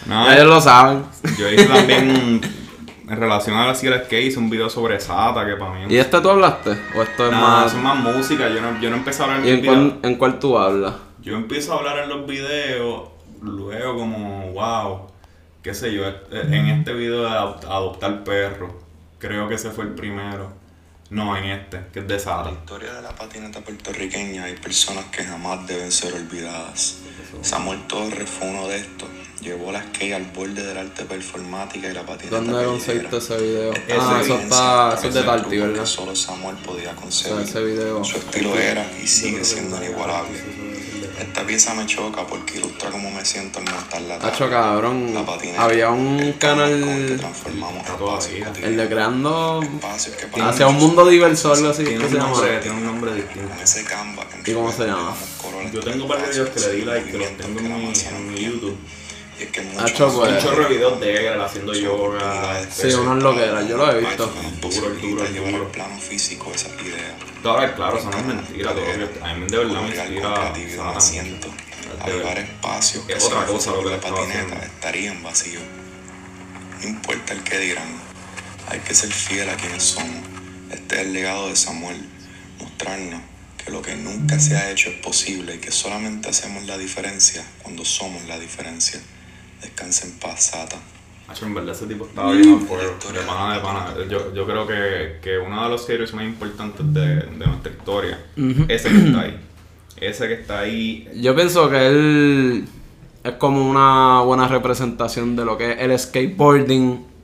[0.06, 1.04] No, Ellos lo saben.
[1.38, 2.40] yo hice también,
[3.10, 5.98] en relación a la Sierra Skate, hice un video sobre Sata, que para mí ¿Y
[5.98, 6.78] este tú hablaste?
[6.96, 7.66] ¿O esto es No, más.?
[7.68, 10.00] eso es más música, yo no, yo no empecé a hablar en ¿Y en cuál,
[10.04, 10.94] en cuál tú hablas?
[11.24, 13.10] Yo empiezo a hablar en los videos,
[13.42, 15.08] luego como, wow,
[15.64, 18.80] qué sé yo, eh, en este video de adop- adoptar perro,
[19.18, 20.52] creo que ese fue el primero.
[21.10, 22.52] No, en este, que es de La Sata.
[22.52, 26.98] historia de la patineta puertorriqueña hay personas que jamás deben ser olvidadas.
[27.42, 29.08] Samuel Torres fue uno de estos.
[29.42, 33.74] Llevó la skate al borde del arte performática y la patineta ¿Dónde conseguiste ese video?
[33.74, 34.96] Esta Ah, eso está.
[34.98, 35.82] Eso es de Tarty, ¿verdad?
[35.82, 38.04] que solo Samuel podía O sea, ese video.
[38.04, 40.65] Su estilo era y sigue siendo inigualable.
[41.20, 44.50] Esta pieza me choca porque ilustra cómo me siento al montar la tabla.
[44.50, 45.14] cabrón.
[45.14, 45.64] La patineta.
[45.64, 48.58] Había un el canal con el que transformamos espacios.
[48.62, 49.62] El de creando.
[49.64, 51.84] Espacios que Hacia un mundo diverso, algo así.
[51.84, 52.30] Tiene ¿Qué un, se llama?
[52.30, 53.54] nombre, tiene un nombre distinto.
[53.64, 55.16] Ese Canva en ¿Y cómo se llama?
[55.74, 58.34] Yo tengo varios videos que le di like, que los tengo que en mi, en
[58.34, 58.40] mi.
[58.42, 58.78] YouTube.
[59.40, 60.32] Y es que Hacho, muchos pues.
[60.32, 62.66] Un chorro de videos de él haciendo yoga.
[62.72, 64.32] Sí, unas loqueras, yo lo he visto.
[64.62, 65.66] Duro, duro, llevar duro.
[65.66, 67.14] al plano físico esas ideas.
[67.44, 68.84] Ahora, claro, eso no es mentira, todo.
[69.24, 71.52] A mí de verdad me mucho.
[72.02, 72.38] Avivar verdad.
[72.40, 75.64] espacios que Es otra cosa lo que la patineta estarían vacíos.
[76.82, 77.88] No importa el que dirán,
[78.68, 80.26] hay que ser fiel a quienes somos.
[80.72, 82.10] Este es el legado de Samuel,
[82.60, 83.22] mostrarnos
[83.64, 87.46] que lo que nunca se ha hecho es posible y que solamente hacemos la diferencia
[87.62, 89.00] cuando somos la diferencia.
[89.62, 90.78] Descansa en paz, Sata.
[91.28, 93.88] Hacho, en verdad ese tipo estaba bien a fuego, de pana de pana.
[94.10, 98.20] Yo, yo creo que, que uno de los héroes más importantes de, de nuestra historia,
[98.68, 99.40] ese que está ahí.
[99.98, 102.68] Ese que está ahí, Yo pienso que él
[103.24, 107.15] es como una buena representación de lo que es el skateboarding.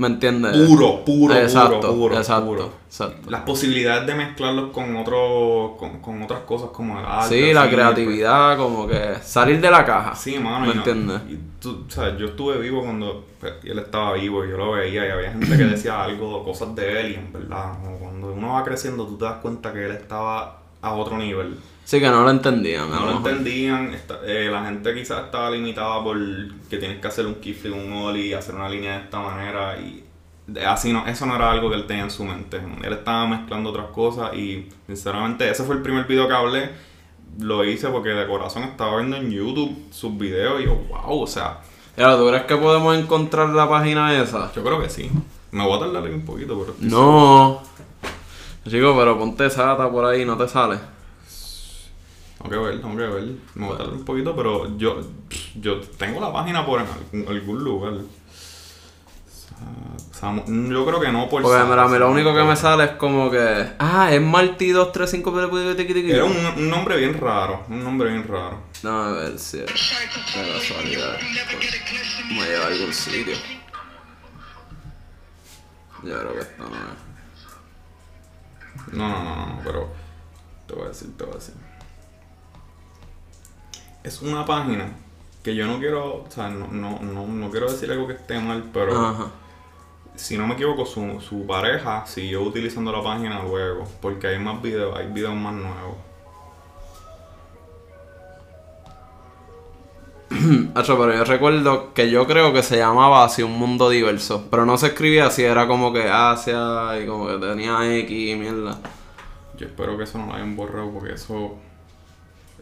[0.00, 0.56] ¿Me entiendes?
[0.66, 2.72] puro, puro, exacto, puro, puro, exacto, puro.
[2.86, 3.30] exacto.
[3.30, 7.28] Las posibilidades de mezclarlos con otro, con, con otras cosas como el arte.
[7.28, 10.14] Sí, la así, creatividad, como que salir de la caja.
[10.14, 10.60] Sí, mano.
[10.60, 11.20] ¿Me no- entiendes?
[11.28, 14.72] Y tú, o sea, yo estuve vivo cuando pues, él estaba vivo y yo lo
[14.72, 18.32] veía y había gente que decía algo, cosas de él y en verdad, como cuando
[18.32, 21.56] uno va creciendo tú te das cuenta que él estaba a otro nivel.
[21.84, 22.88] Sí, que no lo entendían.
[22.90, 26.16] No lo entendían, esta- eh, la gente quizás estaba limitada por
[26.68, 29.76] que tienes que hacer un kickflip, un ollie y hacer una línea de esta manera
[29.78, 30.04] y
[30.66, 32.60] así no, eso no era algo que él tenía en su mente.
[32.84, 36.70] Él estaba mezclando otras cosas y sinceramente ese fue el primer video que hablé.
[37.40, 41.26] Lo hice porque de corazón estaba viendo en YouTube sus videos y yo, wow, o
[41.26, 41.60] sea,
[41.96, 44.50] Mira, ¿tú crees que podemos encontrar la página esa?
[44.54, 45.10] yo creo que sí.
[45.50, 46.76] Me voy a tardar un poquito, pero...
[46.80, 47.62] No.
[48.68, 50.78] Chico, pero ponte Sata por ahí, no te sale.
[52.38, 53.24] Tengo que ver, tengo que ver.
[53.54, 55.00] Me voy a tardar un poquito, pero yo,
[55.60, 56.80] yo tengo la página por
[57.12, 57.94] en algún, lugar.
[59.28, 62.56] Sa- Samu- yo creo que no por Porque mira, a mí lo único que me
[62.56, 63.72] sale es como que.
[63.78, 68.58] Ah, es Marty 235 Era un, un nombre bien raro, un nombre bien raro.
[68.82, 69.66] Déjame ver si es.
[69.66, 71.18] De casualidad.
[72.30, 73.34] Me lleva a algún sitio.
[76.04, 77.09] Yo creo que esto no es.
[78.92, 79.88] No, no, no, no, pero
[80.66, 81.54] te voy a decir, te voy a decir.
[84.02, 84.90] Es una página
[85.42, 88.38] que yo no quiero, o sea, no, no, no, no quiero decir algo que esté
[88.38, 89.26] mal, pero Ajá.
[90.16, 94.60] si no me equivoco, su, su pareja siguió utilizando la página luego, porque hay más
[94.62, 95.96] videos, hay videos más nuevos.
[100.74, 104.46] pero yo recuerdo que yo creo que se llamaba así un mundo diverso.
[104.50, 108.34] Pero no se escribía así, era como que Asia y como que tenía X y
[108.36, 108.78] mierda.
[109.58, 111.56] Yo espero que eso no lo hayan borrado porque eso,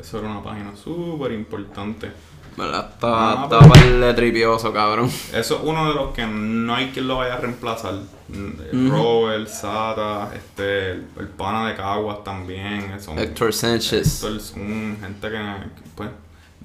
[0.01, 2.11] eso era una página súper importante.
[2.57, 2.91] ¿Verdad?
[2.93, 5.09] Estaba, Ah, estaba para tripioso, cabrón.
[5.33, 7.95] Eso es uno de los que no hay quien lo vaya a reemplazar.
[8.26, 13.01] Mm, Robert, Sata, este, el, el pana de Caguas también.
[13.01, 14.24] Son, Héctor Sánchez.
[14.24, 15.39] Héctor son gente que,
[15.95, 16.11] pues,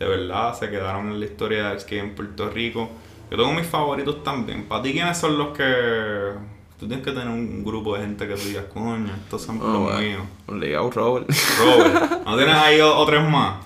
[0.04, 2.90] de verdad se quedaron en la historia del skate en Puerto Rico.
[3.32, 4.66] Yo tengo mis favoritos también.
[4.66, 6.32] Para ti, ¿quiénes son los que...?
[6.80, 9.90] Tú tienes que tener un grupo de gente que tú digas, coño, estos son Oh,
[9.90, 10.22] los míos.
[10.48, 11.30] Obligado, Robert.
[11.60, 13.64] Robert, ¿no tienes ahí o- o tres más?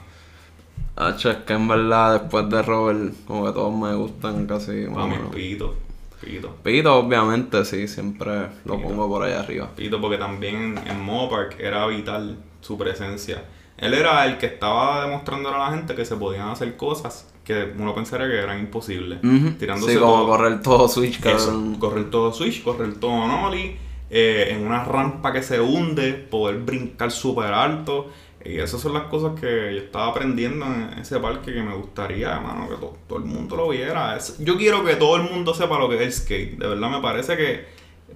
[0.95, 4.85] Hacho, es que en verdad después de Robert, como que todos me gustan casi.
[4.87, 5.15] Para mí.
[5.33, 5.75] Pito.
[6.21, 6.55] Pito.
[6.63, 8.87] Pito, obviamente, sí, siempre lo Pito.
[8.87, 9.69] pongo por ahí arriba.
[9.75, 13.43] Pito, porque también en Mopark era vital su presencia.
[13.77, 17.71] Él era el que estaba demostrando a la gente que se podían hacer cosas que
[17.77, 19.19] uno pensaría que eran imposibles.
[19.57, 23.77] Tirándose Sí, como todo, correr todo Switch, eso, correr todo switch, correr todo nollie,
[24.09, 28.09] eh, en una rampa que se hunde, poder brincar súper alto.
[28.43, 32.33] Y esas son las cosas que yo estaba aprendiendo en ese parque que me gustaría,
[32.35, 34.15] hermano, que to- todo el mundo lo viera.
[34.15, 36.57] Es- yo quiero que todo el mundo sepa lo que es el skate.
[36.57, 37.65] De verdad me parece que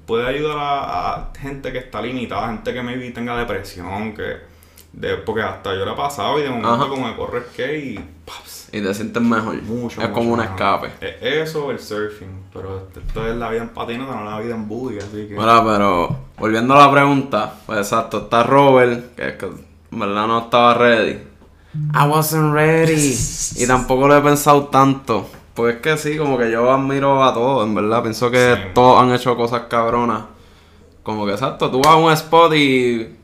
[0.06, 4.38] puede ayudar a, a gente que está limitada, gente que maybe tenga depresión, que
[4.94, 6.88] de, porque hasta yo lo he pasado y de momento Ajá.
[6.90, 9.56] como me corre skate y paps, Y te sientes mejor.
[9.64, 10.02] mucho.
[10.02, 10.54] es mucho como un mejor.
[10.56, 10.92] escape.
[11.02, 14.68] Es eso, el surfing, pero esto, es la vida en patineta, no la vida en
[14.68, 15.36] buggy, así que...
[15.36, 20.28] Bueno, pero volviendo a la pregunta, pues exacto, está Robert, que es que en verdad
[20.28, 21.20] no estaba ready.
[21.94, 23.16] I wasn't ready.
[23.56, 25.26] y tampoco lo he pensado tanto.
[25.54, 28.02] Pues es que sí, como que yo admiro a todos, en verdad.
[28.02, 28.62] Pienso que Sí.
[28.74, 30.24] todos han hecho cosas cabronas.
[31.04, 33.16] Como que exacto, tú vas a un spot y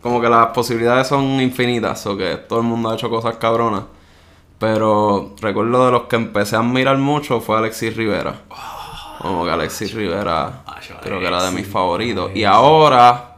[0.00, 3.84] como que las posibilidades son infinitas, o que todo el mundo ha hecho cosas cabronas.
[4.58, 8.42] Pero recuerdo de los que empecé a admirar mucho fue Alexis Rivera.
[9.20, 10.64] Como que Alexis Rivera
[11.02, 12.30] creo que era de mis favoritos.
[12.34, 13.36] Y ahora,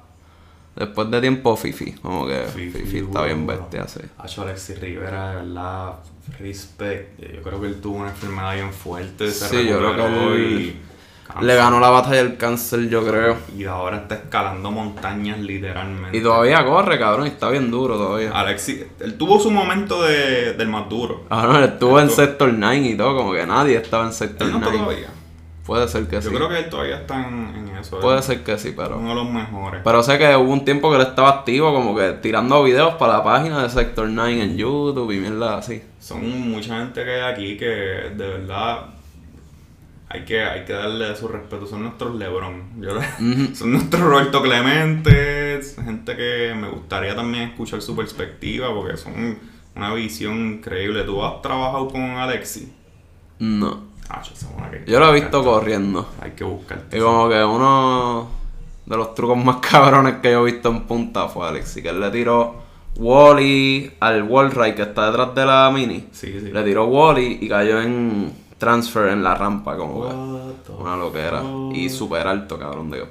[0.76, 1.92] después de tiempo, Fifi.
[1.92, 4.00] Como que Fifi, Fifi, está bien bestia, sí.
[4.16, 5.94] Alexis Rivera, de verdad,
[6.38, 7.18] respect.
[7.18, 10.60] Yo creo que él tuvo una enfermedad bien fuerte, se Sí, yo creo que él
[10.60, 10.87] y...
[11.40, 13.36] Le ganó la batalla del cáncer, yo creo.
[13.56, 16.16] Y ahora está escalando montañas literalmente.
[16.16, 18.30] Y todavía corre, cabrón, y está bien duro todavía.
[18.32, 21.24] Alexis, él tuvo su momento de, del más duro.
[21.28, 24.54] Ahora él estuvo en Sector 9 y todo, como que nadie estaba en Sector Él
[24.54, 24.78] no 9.
[24.78, 25.08] todavía.
[25.64, 26.28] Puede ser que Yo sí.
[26.34, 28.00] creo que él todavía está en, en eso.
[28.00, 28.96] Puede él ser que sí, pero...
[28.98, 29.82] Uno de los mejores.
[29.84, 33.18] Pero sé que hubo un tiempo que él estaba activo, como que tirando videos para
[33.18, 35.82] la página de Sector 9 en YouTube y mierda así.
[36.00, 38.86] Son mucha gente que hay aquí que de verdad
[40.10, 41.66] hay que, hay que darle su respeto.
[41.66, 42.80] Son nuestros Lebron.
[42.80, 42.98] Yo-
[43.54, 45.60] son nuestros Roberto Clemente.
[45.84, 49.38] Gente que me gustaría también escuchar su perspectiva porque son
[49.76, 51.04] una visión increíble.
[51.04, 52.72] ¿Tú has trabajado con Alexi?
[53.38, 53.88] No.
[54.10, 54.22] Ah,
[54.86, 56.08] Yo lo he visto corriendo.
[56.22, 56.96] Hay que buscarte.
[56.96, 58.28] Y como que uno
[58.86, 62.00] de los trucos más cabrones que yo he visto en punta fue Alexi, que él
[62.00, 62.62] le tiró
[62.96, 66.06] Wally al Wallride que está detrás de la mini.
[66.12, 66.50] Sí, sí.
[66.50, 71.42] Le tiró Wally y cayó en transfer en la rampa, como que una loquera.
[71.72, 72.90] Y súper alto, cabrón.
[72.90, 73.06] De...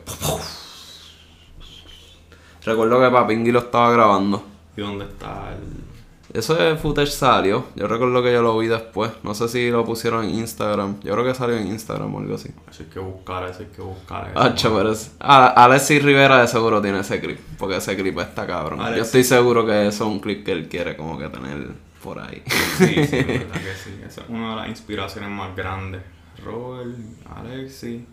[2.64, 4.44] Recuerdo que Papingui lo estaba grabando.
[4.76, 5.88] ¿Y dónde está el...?
[6.34, 7.66] Ese footage salió.
[7.76, 9.12] Yo recuerdo que yo lo vi después.
[9.24, 11.00] No sé si lo pusieron en Instagram.
[11.00, 12.50] Yo creo que salió en Instagram o algo así.
[12.80, 14.34] Hay que buscar, hay que buscar.
[14.34, 15.16] pero es...
[15.20, 17.40] Alexis Rivera de seguro tiene ese clip.
[17.58, 18.80] Porque ese clip está cabrón.
[18.94, 22.20] Yo estoy seguro que eso es un clip que él quiere como que tener por
[22.20, 22.42] ahí.
[22.78, 24.00] Sí, sí, la verdad que sí.
[24.06, 26.02] Esa es una de las inspiraciones más grandes.
[26.42, 26.96] Robert,
[27.36, 28.06] Alexi.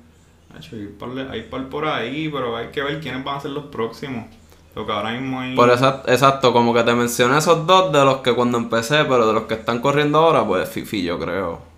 [0.53, 3.67] Hay par, hay par por ahí, pero hay que ver quiénes van a ser los
[3.67, 4.27] próximos.
[4.75, 5.55] Lo que ahora mismo hay...
[5.55, 9.29] Por eso, exacto, como que te mencioné esos dos de los que cuando empecé, pero
[9.29, 11.74] de los que están corriendo ahora, pues Fifi yo creo.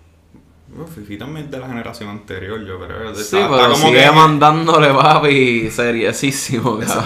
[0.77, 3.13] Bueno, Fifi también es de la generación anterior, yo creo.
[3.15, 5.75] Sí, Está- está pero como sigue que- mandándole papi es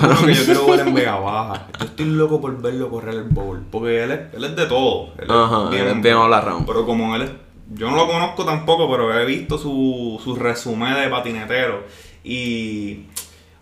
[0.01, 0.25] cabrón.
[0.25, 1.67] que yo quiero ver en Vega Baja.
[1.79, 3.61] Yo estoy loco por verlo correr el bowl.
[3.71, 5.13] Porque él es, él es de todo.
[5.17, 6.65] Él es Ajá, él es bien all around.
[6.67, 7.31] Pero como él es.
[7.73, 11.85] Yo no lo conozco tampoco, pero he visto su, su resumen de patinetero.
[12.25, 13.05] Y.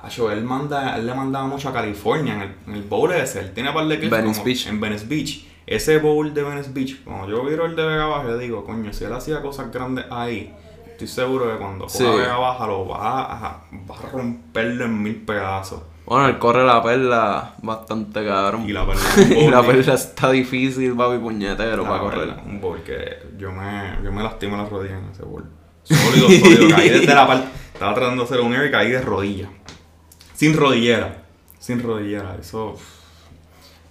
[0.02, 3.42] Acho, él, manda, él le mandaba mucho a California en el, en el bowl ese.
[3.42, 4.68] Él tiene un par de clips Venice Beach.
[4.68, 5.46] En Venice Beach.
[5.70, 8.92] Ese bowl de Venice Beach, cuando yo viro el de Vega Baja, yo digo, coño,
[8.92, 10.52] si él hacía cosas grandes ahí,
[10.88, 12.04] estoy seguro que cuando coja Sí.
[12.06, 15.84] Vega Baja lo va a, va a romperlo en mil pedazos.
[16.08, 18.68] Bueno, él corre la perla bastante cabrón.
[18.68, 19.04] Y la perla
[19.40, 22.44] Y la perla está difícil, papi, puñetero, La para verdad, correr.
[22.48, 25.46] Un bowl que yo me, yo me lastimo las rodillas en ese bowl.
[25.84, 26.76] Sólido, sólido.
[26.76, 27.48] Caí desde la parte.
[27.76, 29.50] Estaba tratando de hacer un air y caí de rodilla.
[30.34, 31.26] Sin rodillera.
[31.60, 32.38] Sin rodillera.
[32.40, 32.76] Eso.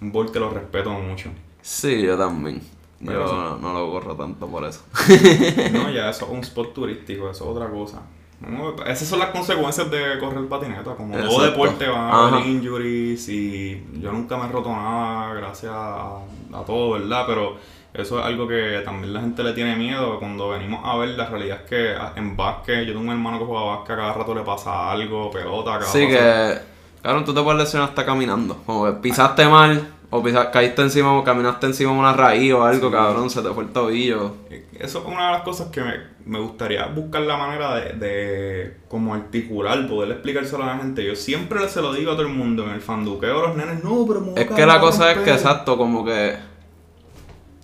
[0.01, 1.29] Un bowl que lo respeto mucho.
[1.69, 2.59] Sí, yo también.
[2.99, 3.35] Yo Pero sí.
[3.35, 4.81] no, no lo corro tanto por eso.
[5.71, 8.01] No, ya eso es un spot turístico, eso es otra cosa.
[8.41, 10.95] No, esas son las consecuencias de correr patineta.
[10.95, 12.47] Como todo deporte van a haber Ajá.
[12.47, 16.17] injuries y yo nunca me he roto nada gracias a,
[16.53, 17.25] a todo, ¿verdad?
[17.27, 17.57] Pero
[17.93, 20.17] eso es algo que también la gente le tiene miedo.
[20.17, 23.45] Cuando venimos a ver, la realidad es que en básquet, yo tengo un hermano que
[23.45, 26.57] juega básquet, a cada rato le pasa algo, pelota, cada Sí, que.
[27.03, 28.57] Cabrón, tú te puedes lesionar hasta caminando.
[28.65, 32.89] Como que pisaste mal, o caíste encima, o caminaste encima de una raíz o algo,
[32.91, 34.33] cabrón, se te fue el tobillo.
[34.79, 35.93] Eso es una de las cosas que me,
[36.25, 41.05] me gustaría buscar la manera de, de como articular, poder explicárselo a la gente.
[41.05, 44.05] Yo siempre se lo digo a todo el mundo en el fanduqueo los nenes, no,
[44.07, 45.33] pero me Es que la cosa es que, romper".
[45.33, 46.37] exacto, como que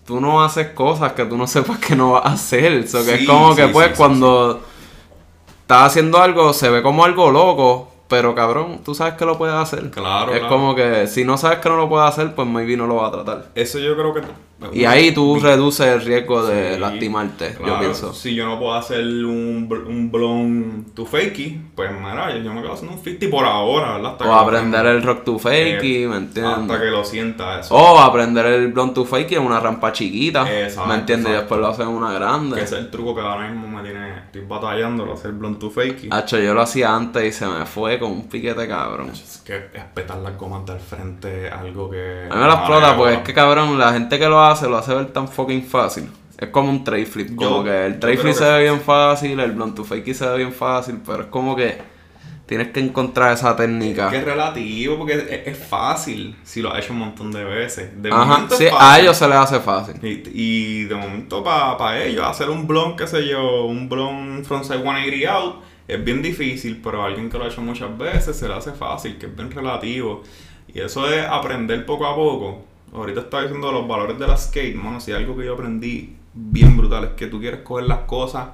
[0.06, 2.88] tú no haces cosas que tú no sepas que no vas a hacer.
[2.88, 4.62] So, que Sí, es como que sí, pues sí, sí, cuando
[5.62, 9.56] estás haciendo algo se ve como algo loco, pero cabrón, tú sabes que lo puedes
[9.56, 9.90] hacer.
[9.92, 10.56] Claro, Es claro.
[10.56, 13.10] como que si no sabes que no lo puedes hacer, pues maybe no lo vas
[13.10, 13.46] a tratar.
[13.56, 14.22] Eso yo creo que...
[14.74, 18.14] Y ahí tú reduces el riesgo de Sí, lastimarte, yo pienso.
[18.14, 22.98] Si yo no puedo hacer un, un to fakey, pues mira, yo me quedo haciendo
[22.98, 24.12] un 50 por ahora, ¿verdad?
[24.14, 26.58] Hasta O aprender el rock to fakey, Eh, ¿me entiendes?
[26.58, 27.76] Hasta que lo sienta eso.
[27.76, 31.32] O aprender el blonde to fakey en una rampa chiquita, Exacto, ¿me entiendes?
[31.32, 32.56] Y después lo hacen en una grande.
[32.56, 34.16] Que ese es el truco que ahora mismo me tiene...
[34.26, 36.10] Estoy batallando, lo hacer blon to fakey.
[36.12, 39.10] Hacho, yo lo hacía antes y se me fue con un piquete cabrón.
[39.12, 42.28] Es que espetar las gomas del frente algo que...
[42.30, 44.78] A mí me la explota porque es que cabrón, la gente que lo hace lo
[44.78, 46.10] hace ver tan fucking fácil.
[46.38, 49.40] Es como un tray flip, como Yo- que el creo flip se ve bien fácil,
[49.40, 51.78] el blonde to fakey se ve bien fácil, pero es como que
[52.46, 54.10] tienes que encontrar esa técnica.
[54.10, 57.90] Que es relativo porque es, es fácil si lo has hecho un montón de veces.
[58.02, 59.96] De Ajá, momento es a ellos se les hace fácil.
[60.04, 64.82] Y, y de momento para ellos hacer un blon, qué sé yo, un blon frontside
[64.82, 65.56] 180 out,
[65.88, 68.74] es bien difícil, pero a alguien que lo ha hecho muchas veces se le hace
[68.74, 70.22] fácil, que es bien relativo.
[70.68, 72.66] Y eso es aprender poco a poco.
[72.96, 76.78] Ahorita estaba diciendo los valores de la skate, mano, si algo que yo aprendí bien
[76.78, 78.48] brutal es que tú quieres coger las cosas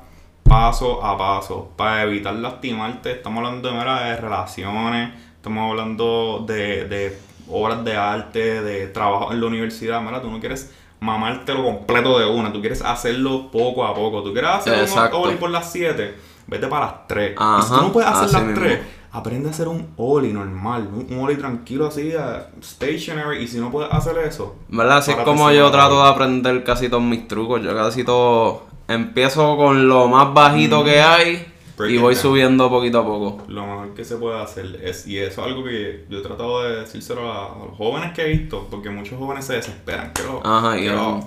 [0.43, 3.11] paso a paso para evitar lastimarte.
[3.11, 7.17] Estamos hablando de, mera, de relaciones, estamos hablando de, de
[7.49, 10.01] obras de arte, de trabajo en la universidad.
[10.01, 14.23] Mira, tú no quieres mamártelo completo de una, tú quieres hacerlo poco a poco.
[14.23, 15.19] Tú quieres hacer Exacto.
[15.19, 16.15] un ollie por las 7,
[16.51, 17.31] vete para las 3.
[17.31, 18.61] y si Ajá, tú no puedes hacer las mismo.
[18.61, 18.79] 3,
[19.13, 23.43] aprende a hacer un ollie normal, un, ollie tranquilo así, eh, stationary.
[23.43, 24.97] Y si no puedes hacer eso, ¿Verdad?
[24.97, 27.63] Así es como yo trato de aprender casi todos mis trucos.
[27.63, 31.50] Yo casi todo empiezo con lo más bajito que hay
[31.89, 32.21] Y voy down.
[32.21, 33.43] subiendo poquito a poco.
[33.47, 36.63] Lo mejor que se puede hacer es, y eso es algo que yo he tratado
[36.63, 40.11] de decírselo a, los jóvenes que he visto, porque muchos jóvenes se desesperan.
[40.13, 40.75] Quiero, Ajá,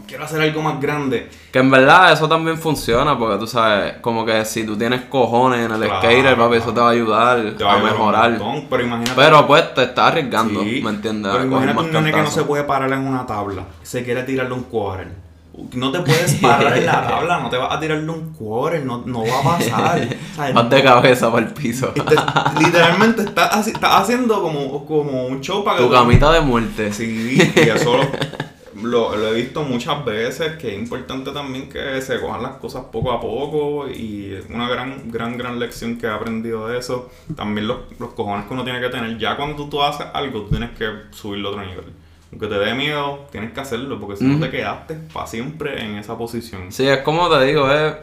[0.07, 1.29] quiero, hacer algo más grande.
[1.53, 5.65] Que en verdad eso también funciona, porque tú sabes, como que si tú tienes cojones
[5.65, 8.31] en el Claro, skater, papi, eso te va a ayudar Te va a mejorar.
[8.31, 9.13] montón, pero imagínate.
[9.17, 11.33] Pero pues te estás arriesgando, Sí, ¿me entiendes?
[11.33, 14.55] Pero imagínate un nene que no se puede parar en una tabla, se quiere tirarle
[14.55, 15.24] un quarter.
[15.75, 19.03] No te puedes parar en la tabla, no te vas a tirarle un quarter, no,
[19.07, 20.09] no va a pasar.
[20.35, 21.89] O sea, Vas de cabeza para el piso.
[21.89, 22.17] Te-
[22.61, 26.93] literalmente estás, estás haciendo como, como un show para que tu camita de muerte.
[26.93, 28.01] Sí, y eso
[28.83, 32.87] lo, lo he visto muchas veces, que es importante también que se cojan las cosas
[32.91, 37.11] poco a poco y es una gran, gran, gran lección que he aprendido de eso.
[37.37, 39.17] También los, los cojones que uno tiene que tener.
[39.19, 41.85] Ya cuando tú, tú haces algo, tú tienes que subirlo a otro nivel.
[42.35, 45.95] Aunque te dé miedo, tienes que hacerlo, porque si no te quedaste para siempre en
[45.99, 46.73] esa posición.
[46.73, 47.95] Sí, es como te digo, es,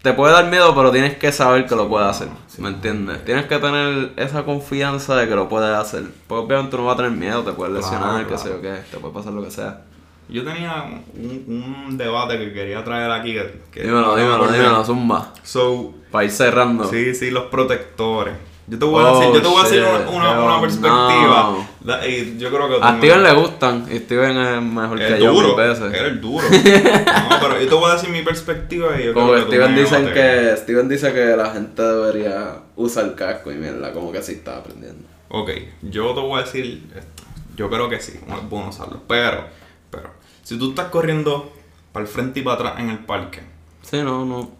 [0.00, 2.28] te puede dar miedo, pero tienes que saber que lo puedes hacer.
[2.58, 3.24] ¿Me entiendes?
[3.24, 6.04] Tienes que tener esa confianza de que lo puedes hacer.
[6.28, 8.42] Porque obviamente no vas a tener miedo, te puedes Claro, lesionar, qué claro.
[8.42, 9.80] sé yo qué, te puede pasar lo que sea.
[10.28, 10.84] Yo tenía
[11.16, 13.34] un, un debate que quería traer aquí.
[13.72, 15.32] Que, Dímelo, dímelo, dímelo, zumba.
[15.42, 16.84] So, Para ir cerrando.
[16.84, 18.34] Sí, sí, los protectores.
[18.66, 20.54] Yo te voy a Oh, decir, yo te voy a decir shit, una, una- una
[20.54, 21.56] hell perspectiva.
[21.82, 22.06] no.
[22.06, 25.32] Y yo creo que A me- Steven le gustan y Steven es mejor que yo
[25.34, 25.92] duro, mil veces.
[25.92, 26.46] Era el duro.
[26.50, 29.76] no, pero yo te voy a decir mi perspectiva y yo Como creo que Steven
[29.76, 34.32] dicen que Steven dice que la gente debería usar casco y mierda, como que así
[34.32, 35.06] está aprendiendo.
[35.28, 35.50] Ok,
[35.82, 37.22] yo te voy a decir esto.
[37.56, 39.02] Yo creo que sí, es bueno usarlo.
[39.06, 39.44] Pero,
[39.90, 40.08] pero,
[40.42, 41.52] si tú estás corriendo
[41.92, 43.42] para el frente y para atrás en el parque,
[43.82, 44.50] Sí, no, no.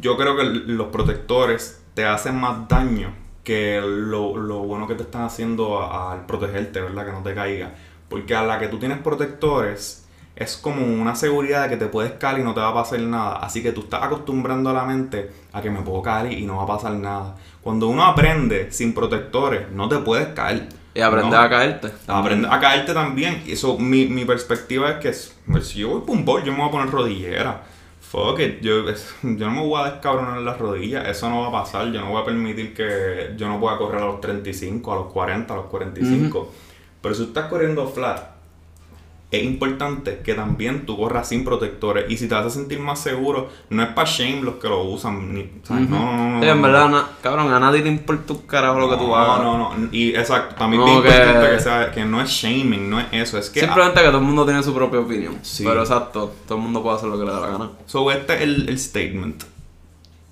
[0.00, 3.12] yo creo que los protectores te hacen más daño
[3.50, 7.04] que lo, lo bueno que te están haciendo al protegerte, ¿verdad?
[7.06, 7.72] Que no te caiga.
[8.08, 12.12] Porque a la que tú tienes protectores es como una seguridad de que te puedes
[12.12, 13.36] caer y no te va a pasar nada.
[13.38, 16.58] Así que tú estás acostumbrando a la mente a que me puedo caer y no
[16.58, 17.34] va a pasar nada.
[17.60, 20.68] Cuando uno aprende sin protectores, no te puedes caer.
[20.94, 21.44] Y aprender No.
[21.44, 21.88] a caerte.
[22.06, 23.42] Aprende a caerte también.
[23.48, 26.52] Eso, mi, mi perspectiva es que es- pues, si yo voy por un bol, yo
[26.52, 27.62] me voy a poner rodillera.
[28.10, 31.48] Fuck it, yo, es- yo no me voy a descabronar las rodillas, eso no va
[31.60, 31.92] a pasar.
[31.92, 35.12] Yo no voy a permitir que yo no pueda correr a los 35, a los
[35.12, 36.52] 40, a los 45.
[37.00, 38.20] Pero si tú estás corriendo flat,
[39.30, 42.10] es importante que también tú corras sin protectores.
[42.10, 44.82] Y si te vas a sentir más seguro, no es para shame los que lo
[44.82, 45.32] usan.
[45.34, 45.88] Ni, ¿sabes?
[45.88, 46.42] No, no, no, no.
[46.42, 46.62] Sí, en no.
[46.66, 49.42] verdad, na- cabrón, a nadie te importa un carajo lo que tú No, hagas.
[49.44, 52.90] No, no, Y exacto, también No, bien importante que- que, sea, que no es shaming,
[52.90, 53.60] no es eso, es que...
[53.60, 55.38] Simplemente que todo el mundo tiene su propia opinión.
[55.42, 55.62] Sí.
[55.64, 57.70] Pero exacto, todo el mundo puede hacer lo que le da la gana.
[57.86, 59.44] So, este es el, el statement.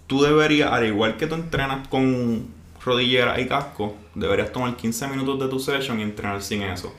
[0.09, 2.47] Tú deberías, al igual que tú entrenas con
[2.85, 6.93] rodillera y casco, deberías tomar 15 minutos de tu session y entrenar sin eso.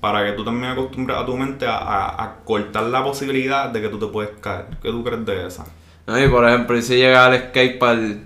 [0.00, 3.80] Para que tú también acostumbres a tu mente a, a- a cortar la posibilidad de
[3.80, 4.66] que tú te puedes caer.
[4.82, 5.64] ¿Qué tú crees de esa?
[6.06, 6.22] ¿No?
[6.22, 8.18] Y por ejemplo, si llegas al skatepark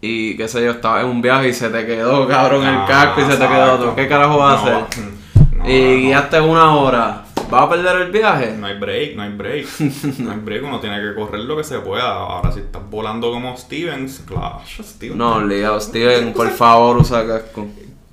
[0.00, 2.84] y qué sé yo, estabas en un viaje y se te quedó, cabrón, el Ah,
[2.88, 3.94] casco y se te quedó todo.
[3.96, 4.84] ¿Qué carajo vas a hacer?
[5.56, 7.22] no, y guiaste una hora.
[7.50, 8.56] ¿Vas a perder el viaje?
[8.58, 9.66] No hay break, no hay break.
[10.18, 12.08] No hay break, uno tiene que correr lo que se pueda.
[12.12, 15.16] Ahora, si estás volando como Stevens, claro, Steven.
[15.18, 17.66] No, obligado, Steven, por favor, usa casco.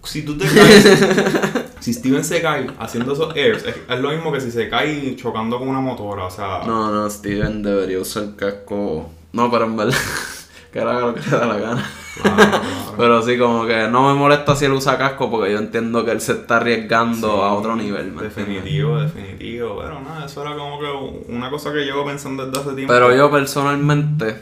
[0.03, 4.31] Si tú te caes, si Steven se cae haciendo esos airs, es, es lo mismo
[4.31, 8.35] que si se cae chocando con una motora, o sea, No, no, Steven debería usar
[8.35, 9.09] casco.
[9.31, 9.97] No, pero en verdad,
[10.73, 11.89] que haga lo que le da la gana.
[12.21, 12.63] claro, claro.
[12.97, 16.11] Pero sí, como que no me molesta si él usa casco porque yo entiendo que
[16.11, 18.11] él se está arriesgando Sí, a otro nivel.
[18.11, 18.35] ¿me entiendes?
[18.35, 19.79] Definitivo, definitivo.
[19.81, 22.93] Pero nada, eso era como que una cosa que llevo pensando desde hace tiempo.
[22.93, 24.39] Pero yo personalmente,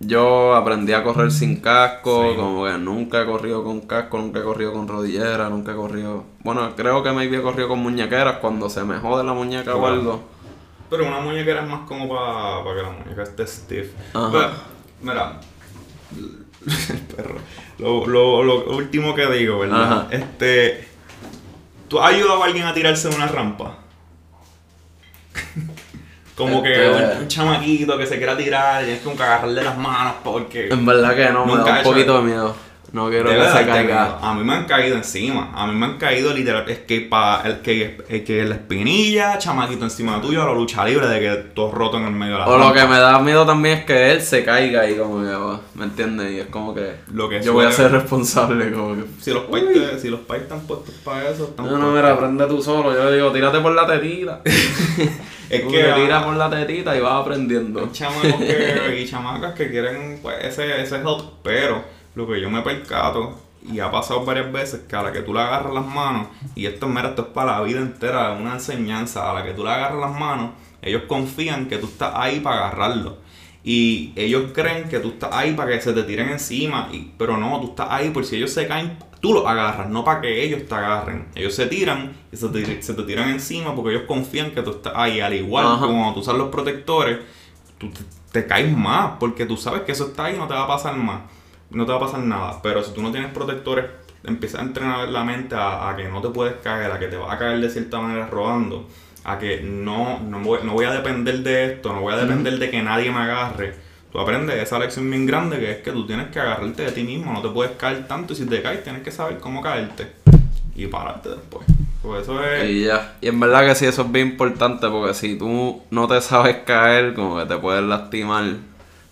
[0.00, 2.36] yo aprendí a correr sin casco, Sí.
[2.36, 6.24] como que nunca he corrido con casco, nunca he corrido con rodillera, nunca he corrido...
[6.42, 9.86] Bueno, creo que me he corrido con muñequeras cuando se me jode la muñeca o
[9.86, 10.22] algo.
[10.90, 13.92] Pero una muñequera es más como para que la muñeca esté stiff.
[14.12, 14.30] Ajá.
[14.30, 14.50] Pero,
[15.02, 15.40] mira,
[16.90, 17.36] el perro.
[17.78, 19.82] Lo, lo, lo último que digo, ¿verdad?
[19.82, 20.06] Ajá.
[20.10, 20.86] Este.
[21.88, 23.78] ¿Tú has ayudado a alguien a tirarse de una rampa?
[26.36, 29.22] como que Este- un, un chamaquito que se quiera tirar y tienes que como que
[29.22, 30.68] agarrarle las manos porque.
[30.68, 32.56] En verdad que no, me da un poquito de miedo.
[32.92, 34.18] No quiero Debe que se darte caiga.
[34.22, 35.50] A mí me han caído encima.
[35.52, 36.64] A mí me han caído literal.
[36.70, 40.84] Es que para el que, el que la espinilla, chamaquito encima tuyo, a la lucha
[40.84, 42.80] libre de que todo roto en el medio de la O lo rampa.
[42.82, 45.86] que me da miedo también es que él se caiga y como que, oh, ¿me
[45.86, 46.30] entiendes?
[46.34, 49.02] Y es como que Lo que yo voy a ser responsable, como que...
[49.20, 52.12] Si los pais te- si los pais están puestos para eso, están No, no, mira,
[52.12, 52.94] aprende tú solo.
[52.94, 54.40] Yo le digo, tírate por la tetita.
[55.56, 57.90] Es que te tiras por la tetita y vas aprendiendo.
[57.92, 61.84] chamacos que, y chamacas que quieren pues, ese, ese help, pero
[62.14, 65.32] lo que yo me percato y ha pasado varias veces que a la que tú
[65.32, 69.30] le agarras las manos, y esto mira, esto es para la vida entera, una enseñanza,
[69.30, 70.50] a la que tú le agarras las manos,
[70.82, 73.18] ellos confían que tú estás ahí para agarrarlo.
[73.66, 77.38] Y ellos creen que tú estás ahí para que se te tiren encima, y, pero
[77.38, 80.44] no, tú estás ahí por si ellos se caen, tú los agarras, no para que
[80.44, 81.28] ellos te agarren.
[81.34, 84.72] Ellos se tiran y se te, se te tiran encima porque ellos confían que tú
[84.72, 85.18] estás ahí.
[85.18, 85.86] Al igual Ajá.
[85.86, 87.20] que cuando tú usas los protectores,
[87.78, 88.00] tú te,
[88.32, 90.66] te caes más porque tú sabes que eso está ahí y no te va a
[90.66, 91.22] pasar más.
[91.70, 92.60] No te va a pasar nada.
[92.62, 93.86] Pero si tú no tienes protectores,
[94.24, 97.16] empiezas a entrenar la mente a, a que no te puedes caer, a que te
[97.16, 98.86] vas a caer de cierta manera rodando,
[99.24, 102.58] a que no, no, voy, no voy a depender de esto, no voy a depender
[102.58, 103.74] de que nadie me agarre.
[104.14, 107.02] Tú aprendes esa lección bien grande que es que tú tienes que agarrarte de ti
[107.02, 110.06] mismo, no te puedes caer tanto y si te caes tienes que saber cómo caerte
[110.76, 111.66] y pararte después.
[112.00, 112.70] Pues eso es...
[112.70, 113.16] Y ya.
[113.20, 116.58] Y en verdad que sí, eso es bien importante porque si tú no te sabes
[116.58, 118.44] caer, como que te puedes lastimar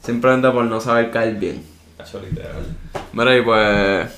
[0.01, 1.65] simplemente por no saber caer bien.
[1.99, 2.65] Cacho, literal.
[3.13, 4.09] Mira, y pues.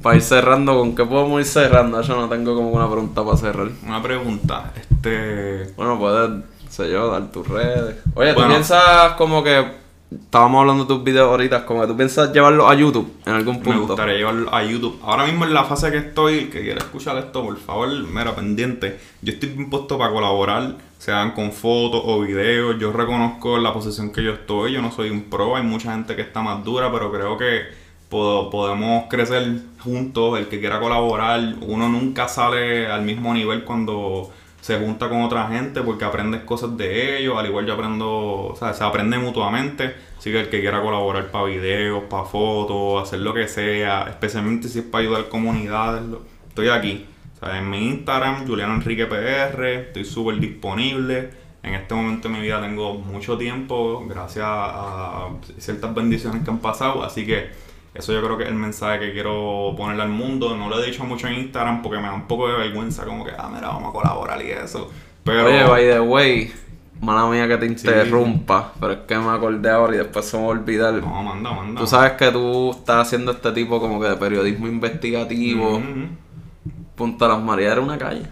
[0.00, 2.00] Para ir cerrando, ¿con qué podemos ir cerrando?
[2.02, 3.68] Yo no tengo como una pregunta para cerrar.
[3.84, 5.72] Una pregunta, este...
[5.76, 7.96] Bueno, puedes, sé yo, dar tus redes.
[8.14, 9.80] Oye, ¿tú piensas como que.
[10.12, 13.56] Estábamos hablando de tus videos ahorita, como que tú piensas llevarlos a YouTube en algún
[13.60, 13.86] Me punto.
[13.86, 15.00] gustaría llevarlo a YouTube.
[15.02, 18.34] Ahora mismo en la fase que estoy, el que quiera escuchar esto, por favor, mira,
[18.34, 19.00] pendiente.
[19.22, 22.78] Yo estoy bien puesto para colaborar, sean con fotos o videos.
[22.78, 24.72] Yo reconozco la posición que yo estoy.
[24.74, 27.62] Yo no soy un pro, hay mucha gente que está más dura, pero creo que
[28.10, 30.38] po- podemos crecer juntos.
[30.38, 34.30] El que quiera colaborar, uno nunca sale al mismo nivel cuando
[34.62, 38.08] se junta con otra gente porque aprendes cosas de ellos, al igual yo aprendo,
[38.52, 43.02] o sea, se aprende mutuamente, así que el que quiera colaborar para videos, para fotos,
[43.02, 46.04] hacer lo que sea, especialmente si es para ayudar comunidades,
[46.48, 47.06] estoy aquí.
[47.40, 51.30] O en mi Instagram, Juliano Enrique PR, estoy súper disponible.
[51.64, 56.58] En este momento de mi vida tengo mucho tiempo, gracias a ciertas bendiciones que han
[56.58, 57.50] pasado, así que
[57.94, 60.56] eso yo creo que es el mensaje que quiero ponerle al mundo.
[60.56, 63.24] No lo he dicho mucho en Instagram porque me da un poco de vergüenza, como
[63.24, 64.90] que, ah, mira, vamos a colaborar y eso.
[65.24, 66.52] Pero, Oye, by the way,
[67.00, 70.42] mala mía que te interrumpa, pero es que me acordé ahora y después se me
[70.44, 70.94] va a olvidar.
[70.94, 71.80] no, manda, manda.
[71.80, 75.76] Tú sabes que tú estás haciendo este tipo como que de periodismo investigativo.
[75.76, 76.08] Ujú.
[76.96, 78.22] Punta Las Marías era una calle.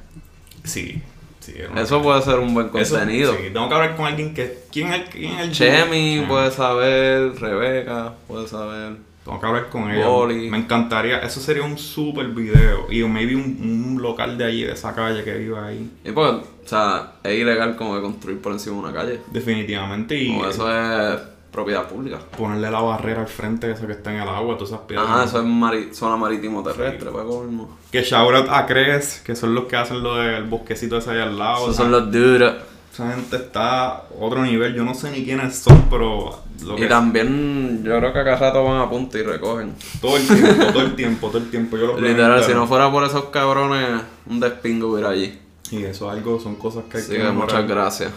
[0.65, 1.03] Sí,
[1.41, 1.55] sí.
[1.77, 3.33] Eso puede ser un buen Eso- contenido.
[3.35, 4.61] sí, tengo que hablar con alguien que.
[4.73, 8.97] ¿Quién es, quién es el Chemi puede saber, Rebeca puede saber.
[9.25, 10.07] Tengo que hablar con ella.
[10.07, 10.49] Boli.
[10.51, 11.19] Me encantaría.
[11.19, 12.87] Eso sería un super video.
[12.91, 15.91] Y maybe un, un local de allí, de esa calle que vive ahí.
[16.05, 19.21] Y pues, o sea, es ilegal como que construir por encima de una calle.
[19.31, 20.17] Definitivamente.
[20.17, 20.71] Y Como eso
[21.15, 21.21] es
[21.53, 22.19] propiedad pública.
[22.39, 25.09] ponerle la barrera al frente, eso que está en el agua, todas esas piedras.
[25.09, 27.77] Ajá, eso es mari- zona marítimo terrestre, pues colmo.
[27.91, 31.25] Que shout out a Cres, que son los que hacen lo del bosquecito ese allá
[31.25, 31.65] al lado.
[31.65, 32.55] Esos son los duros.
[33.01, 34.75] Esa gente está a otro nivel.
[34.75, 38.37] Yo no sé ni quiénes son, pero lo Y que también, yo creo que acá
[38.37, 39.75] rato van a punto y recogen.
[40.03, 41.79] todo el tiempo, todo el tiempo, todo el tiempo.
[41.79, 45.39] Yo veo Literal, si no fuera por esos cabrones, un despingo hubiera allí.
[45.71, 47.35] Y eso es algo, son cosas que hay que que mejorar.
[47.39, 48.13] muchas gracias.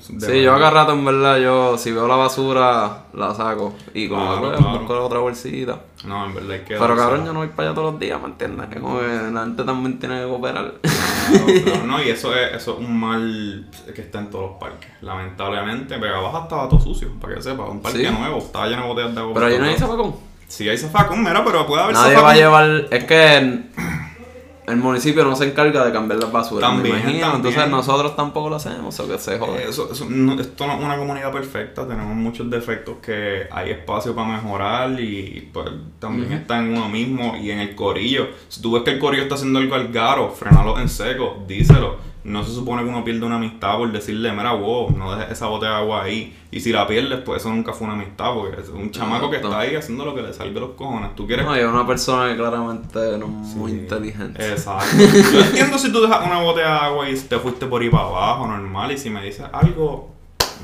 [0.00, 3.72] Sí, yo acá rato en verdad, yo si veo la basura, la saco.
[3.94, 4.78] Y como Claro, claro.
[4.80, 5.80] busco la otra bolsita.
[6.04, 8.20] No, en verdad hay que Pero cabrón, yo no voy para allá todos los días,
[8.20, 8.66] ¿me entiendes?
[8.68, 10.74] Que como que la gente también tiene que cooperar.
[11.64, 14.90] Claro, no, y eso es, eso es un mal que está en todos los parques.
[15.02, 17.68] Lamentablemente, Vega Baja estaba todo sucio, para que sepas.
[17.68, 18.12] Un parque Sí.
[18.12, 19.34] nuevo, estaba lleno de botellas de agua.
[19.34, 20.16] Pero ahí no hay zafacón.
[20.48, 22.26] Sí, hay zafacón, mira, pero puede haber Nadie zafacón.
[22.28, 22.86] va a llevar.
[22.90, 23.62] Es que
[24.70, 26.68] el municipio no se encarga de cambiar las basuras.
[26.70, 27.20] También, me imagino.
[27.32, 27.46] también.
[27.54, 29.68] Entonces nosotros tampoco lo hacemos, o que se jode.
[29.68, 34.14] Eso, eso no- esto no es una comunidad perfecta, tenemos muchos defectos que hay espacio
[34.14, 35.66] para mejorar y pues
[35.98, 38.28] también está en uno mismo y en el corillo.
[38.48, 41.96] Si tú ves que el corillo está haciendo algo al garo, frenalo en seco, díselo.
[42.22, 45.46] No se supone que uno pierda una amistad por decirle, mira, wow, no dejes esa
[45.46, 46.36] botella de agua ahí.
[46.50, 49.36] Y si la pierdes, pues eso nunca fue una amistad, porque es un chamaco que
[49.36, 51.14] está ahí haciendo lo que le salga de los cojones.
[51.16, 54.50] Tú quieres No, y es una persona que claramente no es muy inteligente.
[54.50, 54.96] Exacto.
[55.32, 58.04] Yo entiendo si tú dejas una botella de agua y te fuiste por ahí para
[58.04, 58.92] abajo, normal.
[58.92, 60.10] Y si me dices algo,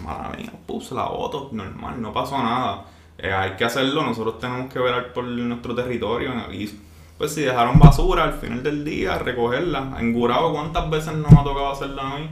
[0.04, 2.84] mala mía, puse la boto, normal, no pasó nada.
[3.18, 6.32] Eh, hay que hacerlo, nosotros tenemos que velar por nuestro territorio.
[6.52, 6.70] Y
[7.18, 9.96] pues si dejaron basura al final del día, recogerla.
[9.98, 12.28] En Gurabo, ¿cuántas veces no me ha tocado hacerla a mí?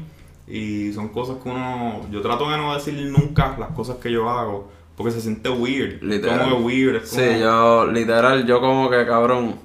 [0.46, 2.00] Y son cosas que uno.
[2.10, 4.68] Yo trato de no decir nunca las cosas que yo hago.
[4.96, 6.02] Porque se siente weird.
[6.02, 6.50] Literal.
[6.50, 6.96] Como que weird.
[7.02, 9.56] Es como, Sí, yo, literal, yo como que cabrón.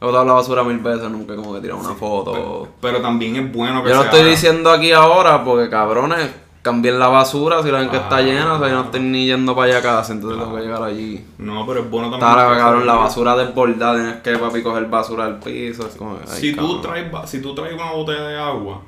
[0.00, 2.32] He botado la basura mil veces, nunca como que tirado una foto.
[2.32, 4.30] pero, pero también es bueno que Yo se estoy haga.
[4.30, 6.30] diciendo aquí ahora porque cabrones,
[6.68, 8.22] cambien la basura si la ven que está Ah.
[8.22, 10.62] llena, o sea, yo no estoy ni yendo para allá a casa, entonces tengo que
[10.62, 11.24] llegar allí.
[11.38, 12.30] No, pero es bueno también.
[12.30, 15.86] Está cabrón, la basura desbordada, tienes que papi coger basura del piso.
[15.86, 18.80] Es como, ay, Si tú, traes, si tú traes una botella de agua,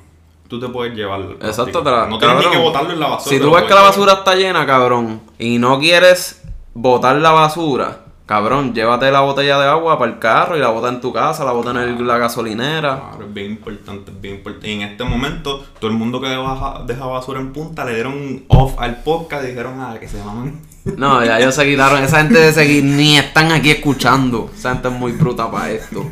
[0.47, 1.21] tú te puedes llevar.
[1.21, 3.35] el Exacto, te la- No tienes ni que botarlo en la basura.
[3.35, 3.85] Si tú ves que la llevar.
[3.91, 6.41] basura está llena, cabrón, y no quieres
[6.73, 8.00] botar la basura,
[8.31, 11.43] cabrón, llévate la botella de agua para el carro y la bota en tu casa,
[11.43, 12.95] la bota en el- la gasolinera.
[13.09, 14.69] Claro, es bien importante, es bien importante.
[14.69, 18.43] Y en este momento, todo el mundo que deja, deja basura en punta le dieron
[18.47, 20.61] off al podcast y dijeron, ah, que se llaman.
[20.97, 22.01] No, ya ellos se quitaron.
[22.03, 24.49] Esa gente de seguir ni están aquí escuchando.
[24.57, 26.05] Esa gente es muy bruta para esto.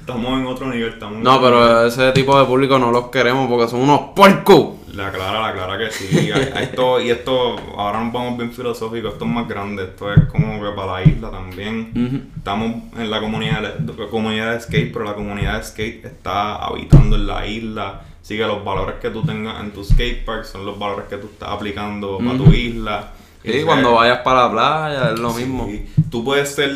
[0.00, 3.68] Estamos en otro nivel, estamos No, pero ese tipo de público no los queremos porque
[3.68, 4.70] son unos puercos.
[4.92, 6.30] La clara, la clara que sí.
[6.60, 10.62] Esto, y esto, ahora nos vamos bien filosóficos, esto es más grande, esto es como
[10.62, 12.30] que para la isla también.
[12.36, 17.16] Estamos en la comunidad, la comunidad de skate, pero la comunidad de skate está habitando
[17.16, 18.02] en la isla.
[18.20, 21.16] Así que los valores que tú tengas en tu skate park son los valores que
[21.16, 23.12] tú estás aplicando para tu isla.
[23.42, 25.66] Y O cuando sea, vayas para la playa es lo mismo.
[25.66, 26.70] Sí, Tú puedes ser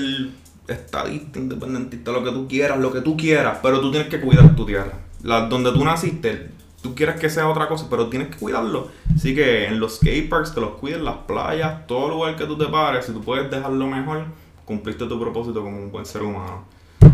[0.66, 4.56] estadista, independentista, lo que tú quieras, lo que tú quieras, pero tú tienes que cuidar
[4.56, 4.92] tu tierra.
[5.22, 6.50] La, donde tú naciste,
[6.86, 8.88] tú quieres que sea otra cosa, pero tienes que cuidarlo.
[9.14, 12.56] Así que en los skate parks que los cuiden, las playas, todo lugar que tú
[12.56, 14.26] te pares, si tú puedes dejarlo mejor,
[14.64, 16.64] cumpliste tu propósito como un buen ser humano.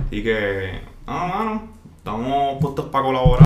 [0.06, 1.62] Así que, ah, mano,
[1.96, 3.40] estamos puestos para colaborar.